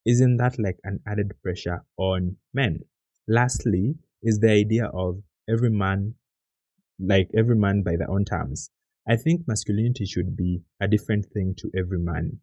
isn't 0.04 0.36
that 0.38 0.58
like 0.58 0.78
an 0.84 1.00
added 1.06 1.32
pressure 1.42 1.84
on 1.96 2.36
men? 2.52 2.80
Lastly, 3.28 3.96
is 4.22 4.38
the 4.38 4.50
idea 4.50 4.86
of 4.86 5.22
every 5.48 5.70
man, 5.70 6.14
like 6.98 7.28
every 7.36 7.56
man 7.56 7.82
by 7.82 7.96
their 7.96 8.10
own 8.10 8.24
terms. 8.24 8.70
I 9.08 9.16
think 9.16 9.48
masculinity 9.48 10.06
should 10.06 10.36
be 10.36 10.62
a 10.80 10.86
different 10.86 11.26
thing 11.26 11.54
to 11.58 11.70
every 11.76 11.98
man. 11.98 12.38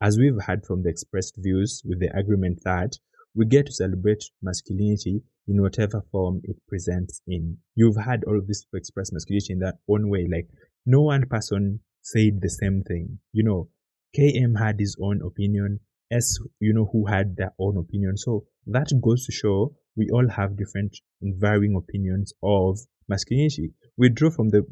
As 0.00 0.18
we've 0.18 0.42
heard 0.42 0.66
from 0.66 0.82
the 0.82 0.90
expressed 0.90 1.36
views 1.38 1.82
with 1.84 2.00
the 2.00 2.14
agreement 2.16 2.60
that 2.64 2.98
we 3.34 3.46
get 3.46 3.66
to 3.66 3.72
celebrate 3.72 4.24
masculinity 4.42 5.22
in 5.48 5.60
whatever 5.60 6.02
form 6.12 6.40
it 6.44 6.56
presents 6.68 7.20
in. 7.26 7.58
You've 7.74 7.96
had 7.96 8.24
all 8.24 8.38
of 8.38 8.46
this 8.46 8.64
express 8.74 9.12
masculinity 9.12 9.54
in 9.54 9.58
their 9.58 9.74
own 9.88 10.08
way. 10.08 10.26
Like 10.30 10.48
no 10.86 11.02
one 11.02 11.26
person 11.26 11.80
said 12.02 12.40
the 12.40 12.48
same 12.48 12.82
thing. 12.82 13.18
You 13.32 13.44
know, 13.44 13.68
KM 14.16 14.58
had 14.58 14.78
his 14.78 14.96
own 15.00 15.22
opinion. 15.22 15.80
S, 16.14 16.38
you 16.60 16.72
know, 16.72 16.88
who 16.92 17.06
had 17.06 17.36
their 17.36 17.52
own 17.58 17.76
opinion. 17.76 18.16
So 18.16 18.44
that 18.66 18.88
goes 19.02 19.26
to 19.26 19.32
show 19.32 19.74
we 19.96 20.08
all 20.12 20.28
have 20.28 20.56
different 20.56 20.96
and 21.20 21.34
varying 21.40 21.76
opinions 21.76 22.32
of 22.42 22.78
masculinity. 23.08 23.72
We 23.96 24.08
draw 24.08 24.30
from 24.30 24.50
the 24.50 24.62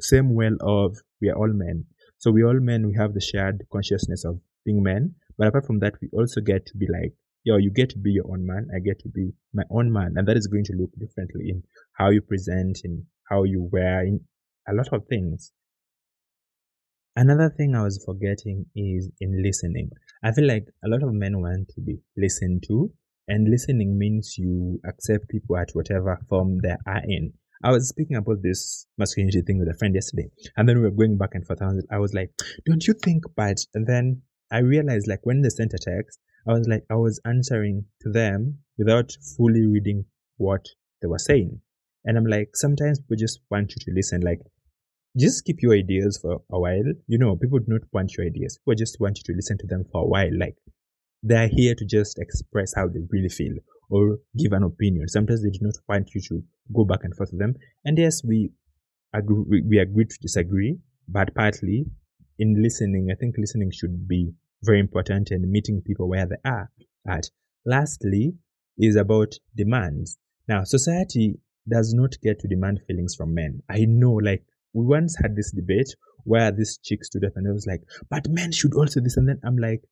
same 0.00 0.34
well 0.34 0.56
of 0.60 0.96
we 1.20 1.28
are 1.30 1.36
all 1.36 1.52
men. 1.52 1.86
So 2.18 2.30
we 2.30 2.44
all 2.44 2.60
men, 2.60 2.86
we 2.86 2.94
have 2.98 3.14
the 3.14 3.20
shared 3.20 3.64
consciousness 3.72 4.24
of 4.24 4.40
being 4.64 4.82
men. 4.82 5.14
But 5.36 5.48
apart 5.48 5.66
from 5.66 5.78
that, 5.80 5.94
we 6.00 6.08
also 6.12 6.40
get 6.40 6.66
to 6.66 6.76
be 6.76 6.86
like, 6.90 7.12
yo, 7.44 7.56
you 7.56 7.70
get 7.70 7.90
to 7.90 7.98
be 7.98 8.12
your 8.12 8.30
own 8.30 8.46
man. 8.46 8.68
I 8.74 8.80
get 8.80 8.98
to 9.00 9.08
be 9.08 9.32
my 9.54 9.64
own 9.70 9.92
man. 9.92 10.14
And 10.16 10.28
that 10.28 10.36
is 10.36 10.46
going 10.46 10.64
to 10.64 10.74
look 10.74 10.90
differently 10.98 11.48
in 11.48 11.62
how 11.92 12.10
you 12.10 12.20
present, 12.20 12.80
in 12.84 13.06
how 13.28 13.44
you 13.44 13.68
wear, 13.72 14.02
in 14.02 14.20
a 14.68 14.74
lot 14.74 14.92
of 14.92 15.06
things. 15.08 15.52
Another 17.16 17.50
thing 17.50 17.74
I 17.74 17.82
was 17.82 18.02
forgetting 18.04 18.66
is 18.76 19.10
in 19.20 19.42
listening. 19.42 19.90
I 20.22 20.32
feel 20.32 20.46
like 20.46 20.66
a 20.84 20.88
lot 20.88 21.02
of 21.02 21.12
men 21.12 21.40
want 21.40 21.68
to 21.70 21.80
be 21.80 21.98
listened 22.16 22.62
to, 22.68 22.92
and 23.26 23.50
listening 23.50 23.98
means 23.98 24.36
you 24.38 24.80
accept 24.86 25.28
people 25.28 25.56
at 25.56 25.70
whatever 25.72 26.18
form 26.28 26.58
they 26.62 26.76
are 26.86 27.02
in. 27.04 27.32
I 27.64 27.72
was 27.72 27.88
speaking 27.88 28.16
about 28.16 28.42
this 28.42 28.86
masculinity 28.96 29.42
thing 29.42 29.58
with 29.58 29.68
a 29.68 29.76
friend 29.76 29.94
yesterday, 29.94 30.30
and 30.56 30.68
then 30.68 30.76
we 30.76 30.84
were 30.84 30.92
going 30.92 31.18
back 31.18 31.34
and 31.34 31.44
forth. 31.44 31.60
And 31.60 31.82
I 31.90 31.98
was 31.98 32.14
like, 32.14 32.30
"Don't 32.64 32.86
you 32.86 32.94
think?" 32.94 33.24
But 33.36 33.58
and 33.74 33.86
then 33.88 34.22
I 34.52 34.58
realized, 34.58 35.08
like, 35.08 35.26
when 35.26 35.42
they 35.42 35.50
sent 35.50 35.74
a 35.74 35.78
text, 35.78 36.20
I 36.46 36.52
was 36.52 36.68
like, 36.68 36.84
I 36.90 36.94
was 36.94 37.20
answering 37.24 37.86
to 38.02 38.10
them 38.10 38.58
without 38.78 39.12
fully 39.36 39.66
reading 39.66 40.04
what 40.36 40.64
they 41.02 41.08
were 41.08 41.18
saying, 41.18 41.60
and 42.04 42.16
I'm 42.16 42.26
like, 42.26 42.56
sometimes 42.56 43.00
people 43.00 43.16
just 43.16 43.40
want 43.50 43.72
you 43.72 43.80
to 43.84 43.92
listen, 43.94 44.20
like 44.20 44.40
just 45.16 45.44
keep 45.44 45.62
your 45.62 45.74
ideas 45.74 46.18
for 46.20 46.42
a 46.50 46.58
while. 46.58 46.92
You 47.06 47.18
know, 47.18 47.36
people 47.36 47.58
do 47.58 47.66
not 47.68 47.82
want 47.92 48.16
your 48.16 48.26
ideas. 48.26 48.58
People 48.58 48.76
just 48.76 49.00
want 49.00 49.18
you 49.18 49.24
to 49.24 49.36
listen 49.36 49.58
to 49.58 49.66
them 49.66 49.84
for 49.90 50.02
a 50.02 50.06
while. 50.06 50.30
Like 50.38 50.56
they're 51.22 51.48
here 51.48 51.74
to 51.74 51.84
just 51.84 52.18
express 52.18 52.72
how 52.74 52.88
they 52.88 53.00
really 53.10 53.28
feel 53.28 53.54
or 53.88 54.18
give 54.38 54.52
an 54.52 54.62
opinion. 54.62 55.08
Sometimes 55.08 55.42
they 55.42 55.50
do 55.50 55.58
not 55.62 55.74
want 55.88 56.14
you 56.14 56.20
to 56.28 56.42
go 56.74 56.84
back 56.84 57.00
and 57.02 57.14
forth 57.16 57.30
with 57.32 57.40
them. 57.40 57.54
And 57.84 57.98
yes, 57.98 58.22
we 58.24 58.50
agree, 59.12 59.62
we 59.68 59.78
agree 59.78 60.04
to 60.04 60.18
disagree, 60.20 60.78
but 61.08 61.34
partly 61.34 61.86
in 62.38 62.62
listening, 62.62 63.08
I 63.10 63.16
think 63.16 63.34
listening 63.36 63.70
should 63.72 64.08
be 64.08 64.32
very 64.62 64.80
important 64.80 65.30
and 65.30 65.50
meeting 65.50 65.82
people 65.84 66.08
where 66.08 66.26
they 66.26 66.36
are 66.44 66.70
at. 67.06 67.30
Lastly, 67.66 68.34
is 68.78 68.96
about 68.96 69.34
demands. 69.54 70.16
Now, 70.48 70.64
society 70.64 71.38
does 71.68 71.92
not 71.92 72.16
get 72.22 72.38
to 72.40 72.48
demand 72.48 72.80
feelings 72.86 73.14
from 73.14 73.34
men. 73.34 73.62
I 73.68 73.84
know, 73.86 74.12
like, 74.12 74.44
we 74.72 74.84
once 74.84 75.16
had 75.20 75.36
this 75.36 75.52
debate 75.52 75.94
where 76.24 76.52
this 76.52 76.78
chick 76.78 77.04
stood 77.04 77.24
up 77.24 77.32
and 77.36 77.48
I 77.48 77.52
was 77.52 77.66
like, 77.66 77.82
but 78.10 78.28
men 78.28 78.52
should 78.52 78.74
also 78.74 79.00
this. 79.00 79.16
And 79.16 79.28
then 79.28 79.40
I'm 79.44 79.56
like, 79.56 79.82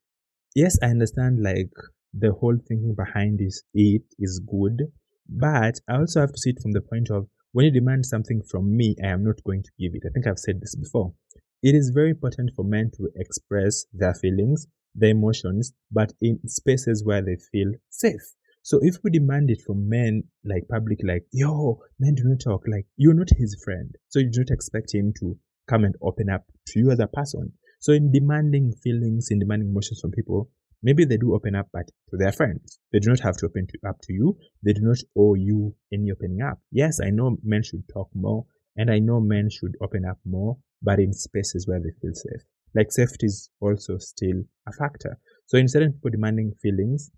yes, 0.55 0.79
I 0.83 0.87
understand 0.87 1.43
like 1.43 1.73
the 2.13 2.33
whole 2.33 2.57
thinking 2.57 2.95
behind 2.95 3.39
this 3.39 3.63
it 3.75 4.03
is 4.19 4.41
good. 4.41 4.93
But 5.29 5.81
I 5.89 5.97
also 5.97 6.21
have 6.21 6.33
to 6.33 6.39
see 6.39 6.51
it 6.51 6.63
from 6.63 6.73
the 6.73 6.81
point 6.81 7.11
of 7.11 7.29
when 7.53 7.65
you 7.65 7.71
demand 7.71 8.07
something 8.07 8.43
from 8.51 8.77
me, 8.77 8.95
I 9.03 9.09
am 9.09 9.25
not 9.25 9.43
going 9.45 9.63
to 9.63 9.71
give 9.79 9.93
it. 9.95 10.03
I 10.07 10.11
think 10.13 10.27
I've 10.27 10.39
said 10.39 10.61
this 10.61 10.75
before. 10.75 11.15
It 11.63 11.75
is 11.75 11.91
very 11.95 12.11
important 12.11 12.53
for 12.55 12.65
men 12.65 12.91
to 12.97 13.09
express 13.17 13.85
their 13.93 14.15
feelings, 14.15 14.67
their 14.95 15.11
emotions, 15.11 15.73
but 15.91 16.13
in 16.21 16.41
spaces 16.47 17.05
where 17.05 17.23
they 17.23 17.37
feel 17.51 17.73
safe. 17.91 18.35
So 18.69 18.79
if 18.83 18.97
we 19.03 19.11
demand 19.11 19.49
it 19.49 19.63
from 19.67 19.89
men, 19.89 20.25
like 20.45 20.69
public, 20.69 20.99
like, 21.03 21.25
yo, 21.33 21.81
men 21.99 22.15
do 22.15 22.25
not 22.27 22.41
talk, 22.45 22.65
like, 22.71 22.85
you're 22.99 23.15
not 23.15 23.31
his 23.35 23.59
friend. 23.65 23.95
So 24.11 24.19
you 24.19 24.31
don't 24.31 24.51
expect 24.51 24.93
him 24.93 25.15
to 25.21 25.39
come 25.67 25.85
and 25.85 25.95
open 26.03 26.29
up 26.29 26.43
to 26.67 26.79
you 26.79 26.91
as 26.91 27.01
a 27.01 27.07
person. 27.07 27.51
So 27.81 27.95
in 27.95 28.13
demanding 28.13 28.75
feelings, 28.85 29.29
in 29.31 29.39
demanding 29.39 29.71
emotions 29.71 30.01
from 30.03 30.11
people, 30.11 30.51
maybe 30.83 31.07
they 31.07 31.17
do 31.17 31.35
open 31.35 31.55
up, 31.55 31.69
but 31.73 31.87
to 32.11 32.19
their 32.19 32.31
friends. 32.31 32.79
They 32.93 32.99
do 32.99 33.09
not 33.09 33.21
have 33.21 33.39
to 33.39 33.47
open 33.47 33.69
to, 33.69 33.89
up 33.89 33.97
to 34.03 34.13
you. 34.13 34.37
They 34.63 34.75
do 34.75 34.83
not 34.83 34.99
owe 35.17 35.33
you 35.33 35.75
any 35.91 36.11
opening 36.13 36.43
up. 36.43 36.59
Yes, 36.71 37.01
I 37.03 37.09
know 37.09 37.39
men 37.43 37.63
should 37.63 37.89
talk 37.91 38.11
more, 38.15 38.45
and 38.77 38.91
I 38.91 38.99
know 38.99 39.19
men 39.19 39.49
should 39.49 39.77
open 39.81 40.05
up 40.05 40.19
more, 40.27 40.59
but 40.83 41.01
in 41.01 41.15
spaces 41.15 41.67
where 41.67 41.81
they 41.81 41.93
feel 42.03 42.13
safe. 42.13 42.43
Like 42.75 42.93
safety 42.93 43.29
is 43.29 43.49
also 43.63 43.97
still 43.97 44.43
a 44.69 44.73
factor. 44.73 45.19
So 45.47 45.57
instead 45.57 45.85
of 45.85 45.95
people 45.95 46.11
demanding 46.11 46.53
feelings, 46.61 47.11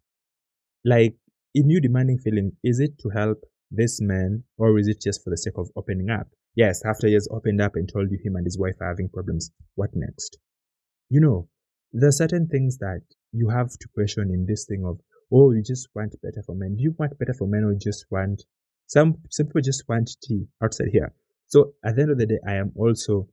like 0.85 1.17
in 1.55 1.69
you 1.69 1.81
demanding 1.81 2.19
feeling, 2.19 2.53
is 2.63 2.81
it 2.81 2.99
to 3.01 3.09
help 3.11 3.39
this 3.71 4.01
man 4.01 4.45
or 4.59 4.79
is 4.79 4.89
it 4.89 5.01
just 5.01 5.23
for 5.25 5.31
the 5.31 5.37
sake 5.37 5.59
of 5.59 5.71
opening 5.77 6.11
up? 6.11 6.29
Yes, 6.55 6.83
after 6.85 7.07
he 7.07 7.15
has 7.15 7.29
opened 7.31 7.61
up 7.61 7.77
and 7.77 7.89
told 7.89 8.11
you 8.11 8.19
him 8.23 8.37
and 8.37 8.45
his 8.45 8.59
wife 8.59 8.75
are 8.81 8.89
having 8.89 9.09
problems, 9.09 9.51
what 9.75 9.91
next? 9.95 10.39
You 11.09 11.21
know, 11.21 11.49
there 11.93 12.09
are 12.09 12.13
certain 12.13 12.49
things 12.49 12.79
that 12.79 13.03
you 13.33 13.49
have 13.49 13.71
to 13.71 13.89
question 13.95 14.31
in 14.33 14.47
this 14.47 14.67
thing 14.67 14.85
of, 14.85 15.01
oh, 15.33 15.53
you 15.53 15.63
just 15.63 15.89
want 15.95 16.21
better 16.23 16.43
for 16.45 16.55
men. 16.55 16.77
Do 16.77 16.83
you 16.83 16.95
want 16.99 17.19
better 17.19 17.35
for 17.35 17.47
men 17.47 17.65
or 17.65 17.75
just 17.75 18.07
want 18.11 18.43
some 18.87 19.19
some 19.31 19.47
people 19.47 19.61
just 19.61 19.85
want 19.89 20.11
tea 20.23 20.47
outside 20.63 20.89
here? 20.93 21.13
So 21.47 21.75
at 21.85 21.97
the 21.97 22.03
end 22.03 22.11
of 22.13 22.19
the 22.19 22.27
day, 22.27 22.39
I 22.47 22.55
am 22.55 22.73
also 22.77 23.29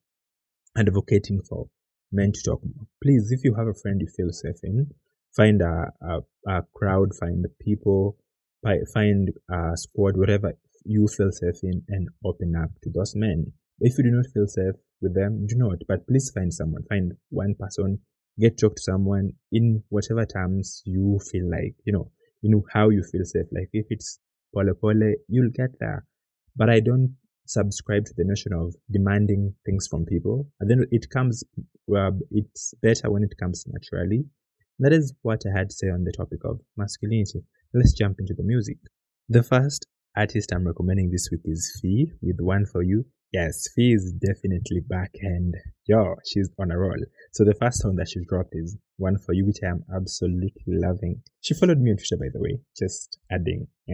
advocating 0.76 1.42
for 1.42 1.68
men 2.12 2.32
to 2.32 2.42
talk 2.44 2.62
more. 2.64 2.88
Please, 3.04 3.32
if 3.32 3.44
you 3.44 3.56
have 3.56 3.68
a 3.68 3.74
friend 3.74 4.00
you 4.02 4.08
feel 4.08 4.32
safe 4.32 4.60
in, 4.64 4.92
find 5.38 5.62
a, 5.62 5.94
a, 6.02 6.20
a 6.52 6.62
crowd, 6.74 7.10
find 7.18 7.46
people, 7.62 8.18
find 8.94 9.30
a 9.50 9.72
squad, 9.76 10.18
whatever 10.18 10.54
you 10.84 11.08
feel 11.08 11.32
safe 11.32 11.64
in, 11.64 11.84
and 11.88 12.10
open 12.26 12.54
up 12.62 12.72
to 12.84 12.90
those 12.94 13.14
men. 13.16 13.54
If 13.80 13.98
you 13.98 14.06
do 14.06 14.10
not 14.10 14.26
feel 14.34 14.48
safe 14.48 14.76
with 15.02 15.14
them, 15.14 15.46
do 15.48 15.56
not. 15.56 15.78
But 15.88 16.08
please 16.08 16.32
find 16.34 16.52
someone. 16.52 16.84
Find 16.90 17.14
one 17.30 17.56
person. 17.60 18.00
Get 18.40 18.58
talk 18.58 18.76
to 18.76 18.82
someone 18.82 19.32
in 19.52 19.84
whatever 19.90 20.26
terms 20.26 20.82
you 20.86 21.20
feel 21.32 21.50
like. 21.50 21.76
You 21.86 21.94
know, 21.94 22.12
you 22.42 22.50
know 22.50 22.64
how 22.74 22.90
you 22.90 23.04
feel 23.04 23.24
safe. 23.24 23.46
Like 23.52 23.70
if 23.74 23.86
it's 23.90 24.20
pole 24.54 24.74
pole, 24.82 25.14
you'll 25.28 25.52
get 25.54 25.72
there. 25.80 26.06
But 26.56 26.70
I 26.70 26.80
don't 26.80 27.16
subscribe 27.46 28.06
to 28.06 28.14
the 28.18 28.26
notion 28.26 28.54
of 28.54 28.76
demanding 28.92 29.54
things 29.66 29.88
from 29.88 30.06
people. 30.06 30.48
And 30.60 30.70
then 30.70 30.86
it 30.92 31.10
comes. 31.10 31.44
Well, 31.86 32.20
it's 32.32 32.74
better 32.82 33.12
when 33.12 33.24
it 33.24 33.36
comes 33.40 33.66
naturally 33.68 34.26
that 34.80 34.94
is 34.94 35.14
what 35.22 35.42
I 35.46 35.58
had 35.58 35.70
to 35.70 35.76
say 35.76 35.88
on 35.88 36.04
the 36.04 36.12
topic 36.12 36.40
of 36.46 36.60
masculinity. 36.76 37.44
Let's 37.74 37.94
jump 37.94 38.18
into 38.20 38.34
the 38.34 38.44
music. 38.44 38.78
The 39.30 39.44
first 39.44 39.88
artist 40.16 40.52
I'm 40.54 40.68
recommending 40.68 41.12
this 41.12 41.30
week 41.32 41.42
is 41.46 41.80
Fee 41.82 42.12
with 42.22 42.38
One 42.40 42.66
For 42.66 42.84
You. 42.84 43.06
Yes, 43.34 43.68
Fee 43.76 43.94
is 43.94 44.14
definitely 44.14 44.82
back 44.88 45.12
and 45.22 45.54
yo, 45.86 46.16
she's 46.26 46.50
on 46.60 46.72
a 46.72 46.78
roll. 46.78 46.96
So 47.34 47.44
the 47.44 47.56
first 47.56 47.82
song 47.82 47.96
that 47.98 48.10
she 48.10 48.22
dropped 48.30 48.54
is 48.54 48.78
One 48.98 49.18
For 49.18 49.34
You, 49.34 49.46
which 49.46 49.58
I 49.64 49.68
am 49.68 49.84
absolutely 49.94 50.64
loving. 50.68 51.22
She 51.42 51.54
followed 51.54 51.80
me 51.80 51.92
on 51.92 51.98
Twitter, 51.98 52.18
by 52.18 52.30
the 52.32 52.40
way, 52.40 52.60
just 52.78 53.20
adding. 53.32 53.68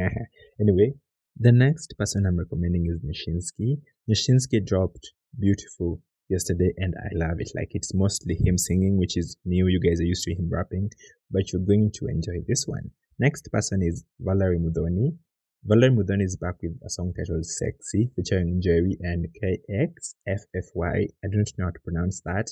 anyway, 0.60 0.93
the 1.39 1.52
next 1.52 1.96
person 1.98 2.26
I'm 2.28 2.38
recommending 2.38 2.86
is 2.86 3.02
Nyashinski. 3.02 3.78
Nyashinski 4.10 4.65
dropped 4.65 5.13
Beautiful 5.39 6.00
yesterday 6.29 6.73
and 6.77 6.93
I 6.97 7.09
love 7.13 7.39
it. 7.39 7.51
Like 7.55 7.69
it's 7.71 7.93
mostly 7.93 8.36
him 8.36 8.57
singing, 8.57 8.97
which 8.97 9.17
is 9.17 9.38
new. 9.45 9.67
You 9.67 9.79
guys 9.79 9.99
are 9.99 10.05
used 10.05 10.23
to 10.23 10.33
him 10.33 10.49
rapping, 10.51 10.89
but 11.31 11.51
you're 11.51 11.65
going 11.65 11.91
to 11.95 12.07
enjoy 12.07 12.43
this 12.47 12.65
one. 12.67 12.91
Next 13.19 13.49
person 13.51 13.81
is 13.81 14.03
Valerie 14.19 14.59
Muthoni. 14.59 15.17
Valerie 15.65 15.91
Muthoni 15.91 16.23
is 16.23 16.36
back 16.36 16.55
with 16.62 16.77
a 16.86 16.89
song 16.89 17.13
titled 17.17 17.45
Sexy 17.45 18.09
featuring 18.15 18.62
Jerry 18.62 18.97
and 19.01 19.27
KXFFY. 19.41 21.07
I 21.23 21.27
don't 21.31 21.51
know 21.57 21.65
how 21.65 21.71
to 21.71 21.79
pronounce 21.83 22.21
that. 22.25 22.47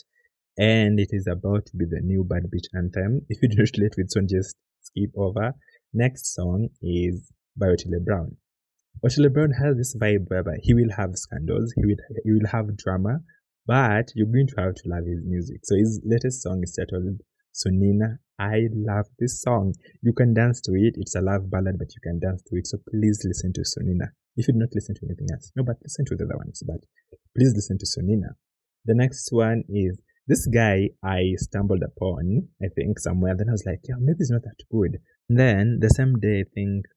And 0.57 0.99
it 0.99 1.09
is 1.11 1.27
about 1.27 1.65
to 1.67 1.77
be 1.77 1.85
the 1.85 2.01
new 2.01 2.23
Bad 2.23 2.43
Bitch 2.43 2.67
anthem. 2.75 3.21
If 3.29 3.41
you 3.41 3.49
don't 3.49 3.69
relate 3.77 3.95
with 3.97 4.11
song, 4.11 4.27
just 4.29 4.55
skip 4.81 5.11
over. 5.17 5.53
Next 5.93 6.33
song 6.33 6.69
is 6.81 7.31
by 7.57 7.67
Otile 7.67 8.03
Brown. 8.03 8.37
Otile 9.03 9.33
Brown 9.33 9.51
has 9.51 9.77
this 9.77 9.95
vibe 9.95 10.29
whereby 10.29 10.57
he 10.61 10.73
will 10.73 10.91
have 10.95 11.15
scandals, 11.15 11.73
he 11.75 11.85
will 11.85 11.95
he 12.23 12.31
will 12.31 12.47
have 12.51 12.77
drama, 12.77 13.19
but 13.71 14.11
you're 14.15 14.27
going 14.27 14.51
to 14.51 14.59
have 14.59 14.75
to 14.75 14.83
love 14.91 15.05
his 15.07 15.23
music. 15.23 15.61
So 15.63 15.75
his 15.77 16.01
latest 16.03 16.41
song 16.43 16.59
is 16.61 16.75
titled 16.75 17.21
Sonina. 17.55 18.17
I 18.37 18.67
love 18.73 19.05
this 19.17 19.41
song. 19.41 19.75
You 20.01 20.11
can 20.11 20.33
dance 20.33 20.59
to 20.67 20.73
it. 20.73 20.95
It's 20.97 21.15
a 21.15 21.21
love 21.21 21.49
ballad, 21.49 21.77
but 21.79 21.87
you 21.95 22.01
can 22.03 22.19
dance 22.19 22.43
to 22.47 22.57
it. 22.57 22.67
So 22.67 22.79
please 22.89 23.23
listen 23.23 23.53
to 23.53 23.61
Sonina. 23.61 24.11
If 24.35 24.49
you 24.49 24.55
do 24.55 24.59
not 24.59 24.75
listen 24.75 24.95
to 24.95 25.05
anything 25.05 25.27
else, 25.31 25.53
no, 25.55 25.63
but 25.63 25.77
listen 25.83 26.03
to 26.03 26.15
the 26.17 26.25
other 26.25 26.35
ones. 26.35 26.61
But 26.67 26.81
please 27.33 27.53
listen 27.55 27.77
to 27.79 27.85
Sonina. 27.85 28.35
The 28.83 28.93
next 28.93 29.29
one 29.31 29.63
is 29.69 29.97
this 30.27 30.47
guy 30.47 30.89
I 31.01 31.35
stumbled 31.37 31.83
upon, 31.83 32.49
I 32.61 32.67
think, 32.75 32.99
somewhere. 32.99 33.35
Then 33.37 33.47
I 33.47 33.53
was 33.53 33.63
like, 33.65 33.79
yeah, 33.87 33.95
maybe 34.01 34.17
it's 34.19 34.31
not 34.31 34.43
that 34.43 34.67
good. 34.69 34.99
And 35.29 35.39
then 35.39 35.77
the 35.79 35.87
same 35.95 36.19
day, 36.19 36.41
I 36.41 36.49
think, 36.53 36.87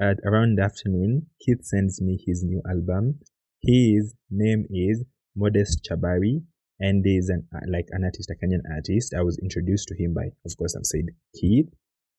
at 0.00 0.18
around 0.24 0.58
the 0.58 0.62
afternoon, 0.62 1.26
Keith 1.44 1.64
sends 1.64 2.00
me 2.00 2.22
his 2.24 2.44
new 2.44 2.62
album. 2.70 3.18
His 3.60 4.14
name 4.30 4.66
is 4.70 5.04
Modest 5.36 5.86
Chabari, 5.88 6.42
and 6.80 7.04
is 7.06 7.28
an 7.28 7.46
uh, 7.54 7.60
like 7.68 7.86
an 7.90 8.04
artist, 8.04 8.30
a 8.30 8.34
Kenyan 8.34 8.62
artist. 8.74 9.14
I 9.16 9.22
was 9.22 9.38
introduced 9.38 9.88
to 9.88 9.94
him 9.96 10.14
by, 10.14 10.30
of 10.44 10.56
course, 10.56 10.74
I've 10.76 10.86
said 10.86 11.06
Keith. 11.38 11.68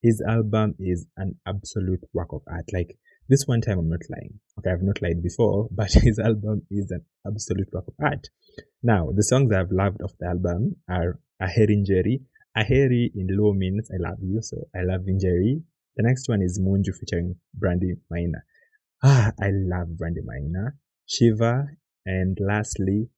his 0.02 0.22
album 0.28 0.76
is 0.80 1.06
an 1.18 1.36
absolute 1.48 2.04
work 2.14 2.30
of 2.34 2.42
art. 2.48 2.66
Like 2.74 2.98
this 3.30 3.46
one 3.46 3.62
time, 3.62 3.80
I'm 3.80 3.90
not 3.90 4.02
lying. 4.10 4.40
Okay, 4.60 4.72
I've 4.72 4.82
not 4.82 5.02
lied 5.02 5.22
before, 5.24 5.68
but 5.72 5.92
his 5.92 6.20
album 6.20 6.64
is 6.70 6.92
an 6.92 7.06
absolute 7.26 7.70
work 7.72 7.86
of 7.88 7.94
art. 8.04 8.28
Now, 8.84 9.10
the 9.16 9.24
songs 9.24 9.52
I've 9.54 9.72
loved 9.72 10.02
of 10.02 10.12
the 10.20 10.28
album 10.28 10.76
are 10.90 11.20
Aheri 11.42 11.78
Njeri. 11.84 12.22
Aheri 12.58 13.10
in 13.16 13.28
Luo 13.28 13.56
means 13.56 13.90
I 13.92 13.98
love 14.00 14.18
you, 14.22 14.42
so 14.42 14.68
I 14.76 14.84
love 14.84 15.02
Njeri. 15.02 15.62
The 15.96 16.04
next 16.04 16.28
one 16.28 16.42
is 16.42 16.60
Munju 16.60 16.96
featuring 17.00 17.36
Brandy 17.54 17.94
Maina. 18.10 18.40
Ah, 19.04 19.32
I 19.42 19.50
love 19.52 19.98
Brandy 19.98 20.22
Maina. 20.24 20.74
Shiva, 21.06 21.68
and 22.06 22.38
lastly, 22.40 23.10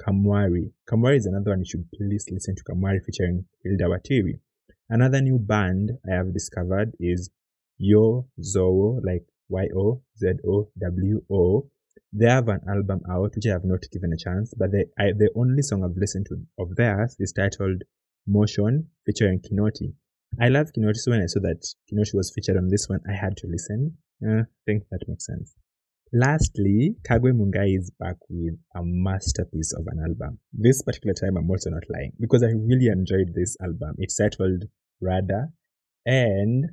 Kamwari. 0.00 0.72
Kamwari 0.88 1.16
is 1.16 1.26
another 1.26 1.50
one 1.50 1.60
you 1.60 1.64
should 1.64 1.90
please 1.92 2.26
listen 2.30 2.54
to 2.54 2.64
Kamwari 2.64 3.02
featuring 3.04 3.46
Hilda 3.64 3.84
Watiri. 3.84 4.40
Another 4.88 5.20
new 5.20 5.38
band 5.38 5.92
I 6.08 6.14
have 6.14 6.32
discovered 6.32 6.92
is 7.00 7.30
Yo 7.78 8.26
Zowo, 8.40 9.00
like 9.04 9.24
Y 9.48 9.68
O 9.76 10.02
Z 10.18 10.32
O 10.46 10.68
W 10.78 11.22
O. 11.30 11.70
They 12.12 12.26
have 12.26 12.48
an 12.48 12.60
album 12.68 13.00
out 13.10 13.34
which 13.34 13.46
I 13.46 13.50
have 13.50 13.64
not 13.64 13.82
given 13.92 14.12
a 14.12 14.16
chance, 14.16 14.54
but 14.56 14.70
the 14.70 14.84
I, 14.98 15.12
the 15.12 15.30
only 15.34 15.62
song 15.62 15.82
I've 15.84 15.96
listened 15.96 16.26
to 16.26 16.36
of 16.58 16.76
theirs 16.76 17.16
is 17.18 17.32
titled 17.32 17.82
Motion 18.26 18.88
featuring 19.04 19.40
Kinoti. 19.40 19.92
I 20.40 20.48
love 20.48 20.72
Kinoti, 20.76 20.96
so 20.96 21.10
when 21.10 21.22
I 21.22 21.26
saw 21.26 21.40
that 21.40 21.64
Kinoti 21.90 22.14
was 22.14 22.32
featured 22.34 22.56
on 22.56 22.68
this 22.68 22.88
one, 22.88 23.00
I 23.08 23.14
had 23.14 23.36
to 23.38 23.46
listen. 23.46 23.96
Uh, 24.24 24.40
I 24.40 24.44
think 24.66 24.84
that 24.90 25.08
makes 25.08 25.26
sense. 25.26 25.54
Lastly, 26.12 26.94
Kagwe 27.02 27.32
Mungai 27.32 27.76
is 27.76 27.90
back 27.98 28.14
with 28.28 28.54
a 28.76 28.80
masterpiece 28.84 29.72
of 29.72 29.88
an 29.88 29.98
album. 29.98 30.38
This 30.52 30.80
particular 30.80 31.14
time, 31.14 31.36
I'm 31.36 31.50
also 31.50 31.70
not 31.70 31.82
lying 31.92 32.12
because 32.20 32.44
I 32.44 32.52
really 32.52 32.86
enjoyed 32.86 33.34
this 33.34 33.56
album. 33.60 33.96
It's 33.98 34.16
titled 34.16 34.66
Rada, 35.00 35.48
and 36.06 36.66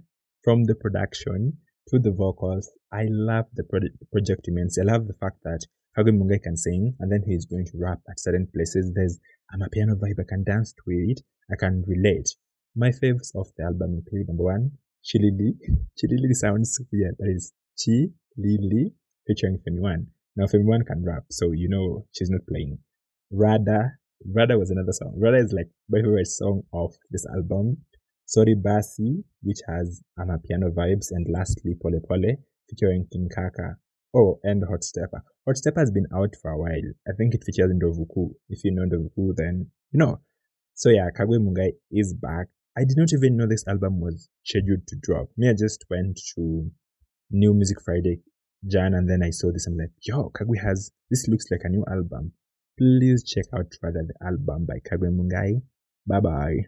from 0.43 0.65
the 0.65 0.76
production 0.76 1.58
to 1.88 1.98
the 1.98 2.12
vocals, 2.12 2.69
I 2.91 3.08
love 3.10 3.46
the 3.56 3.63
project 3.63 4.48
immensely. 4.48 4.84
I 4.84 4.93
love 4.93 5.08
the 5.08 5.15
fact 5.15 5.38
that 5.46 5.65
Kagwe 5.98 6.12
Mungai 6.12 6.43
can 6.43 6.56
sing 6.56 6.96
and 7.00 7.12
then 7.12 7.24
he's 7.26 7.48
going 7.48 7.65
to 7.65 7.78
rap 7.80 8.02
at 8.08 8.19
certain 8.19 8.48
places. 8.54 8.91
There's 8.93 9.19
Amapiano 9.52 9.96
vibe, 9.96 10.19
I 10.19 10.30
can 10.30 10.43
dance 10.43 10.74
to 10.74 10.84
it, 10.91 11.22
I 11.52 11.56
can 11.56 11.84
relate. 11.88 12.30
My 12.76 12.91
favorites 12.91 13.32
of 13.34 13.48
the 13.58 13.63
album 13.63 13.96
include 13.96 14.28
number 14.28 14.43
one, 14.43 14.74
Chilili. 15.04 15.58
Chilili 15.98 16.34
sounds 16.34 16.80
weird, 16.91 17.15
that 17.17 17.30
is 17.30 17.52
Chi 17.84 18.13
Lili 18.38 18.93
featuring 19.27 19.59
Femi 19.59 19.79
One. 19.79 20.07
Now 20.36 20.45
Femi 20.45 20.65
One 20.65 20.83
can 20.83 21.03
rap, 21.05 21.23
so 21.29 21.51
you 21.51 21.69
know 21.69 22.05
she's 22.12 22.29
not 22.29 22.41
playing. 22.47 22.79
Rada, 23.31 23.93
Rada 24.25 24.57
was 24.57 24.71
another 24.71 24.91
song. 24.91 25.13
Rada 25.17 25.38
is 25.38 25.53
like 25.53 25.69
my 25.89 25.99
favorite 25.99 26.27
song 26.27 26.63
of 26.73 26.93
this 27.12 27.25
album. 27.36 27.77
Sorry 28.25 28.55
Basi, 28.55 29.23
which 29.41 29.59
has 29.67 30.01
Amapiano 30.17 30.73
vibes, 30.73 31.07
and 31.12 31.27
lastly 31.29 31.75
Pole 31.81 31.99
Pole 32.07 32.38
featuring 32.69 33.07
King 33.12 33.29
Kaka. 33.33 33.77
Oh, 34.15 34.39
and 34.43 34.63
Hot 34.69 34.83
Stepper. 34.83 35.23
Hot 35.45 35.57
Stepper 35.57 35.79
has 35.79 35.91
been 35.91 36.07
out 36.15 36.36
for 36.41 36.51
a 36.51 36.57
while. 36.57 36.93
I 37.07 37.12
think 37.17 37.33
it 37.33 37.43
features 37.43 37.71
Ndovu 37.71 38.05
Kuu. 38.15 38.29
If 38.49 38.63
you 38.63 38.71
know 38.71 38.83
Ndovu 38.83 39.09
Kuu, 39.17 39.33
then 39.36 39.71
you 39.91 39.99
know. 39.99 40.21
So 40.75 40.89
yeah, 40.89 41.09
Kagwe 41.17 41.39
Mungai 41.39 41.71
is 41.91 42.13
back. 42.13 42.47
I 42.77 42.81
did 42.81 42.97
not 42.97 43.13
even 43.13 43.38
know 43.38 43.47
this 43.47 43.67
album 43.67 43.99
was 43.99 44.29
scheduled 44.43 44.88
to 44.88 44.95
drop. 45.01 45.27
Me, 45.38 45.49
I 45.49 45.53
just 45.53 45.86
went 45.89 46.19
to 46.36 46.71
New 47.29 47.53
Music 47.53 47.77
Friday 47.83 48.19
Jan, 48.67 48.93
and 48.93 49.10
then 49.10 49.21
I 49.23 49.30
saw 49.32 49.52
this. 49.52 49.67
I'm 49.67 49.78
like, 49.78 49.91
yo, 50.02 50.30
Kagwe 50.30 50.62
has 50.63 50.91
this 51.10 51.28
looks 51.28 51.45
like 51.52 51.62
a 51.63 51.69
new 51.69 51.84
album. 51.89 52.34
Please 52.78 53.23
check 53.23 53.45
out 53.54 53.71
rather 53.82 54.04
the 54.08 54.26
album 54.26 54.65
by 54.65 54.80
Kagwe 54.80 55.10
Mungai. 55.10 55.62
Bye 56.08 56.19
bye. 56.19 56.65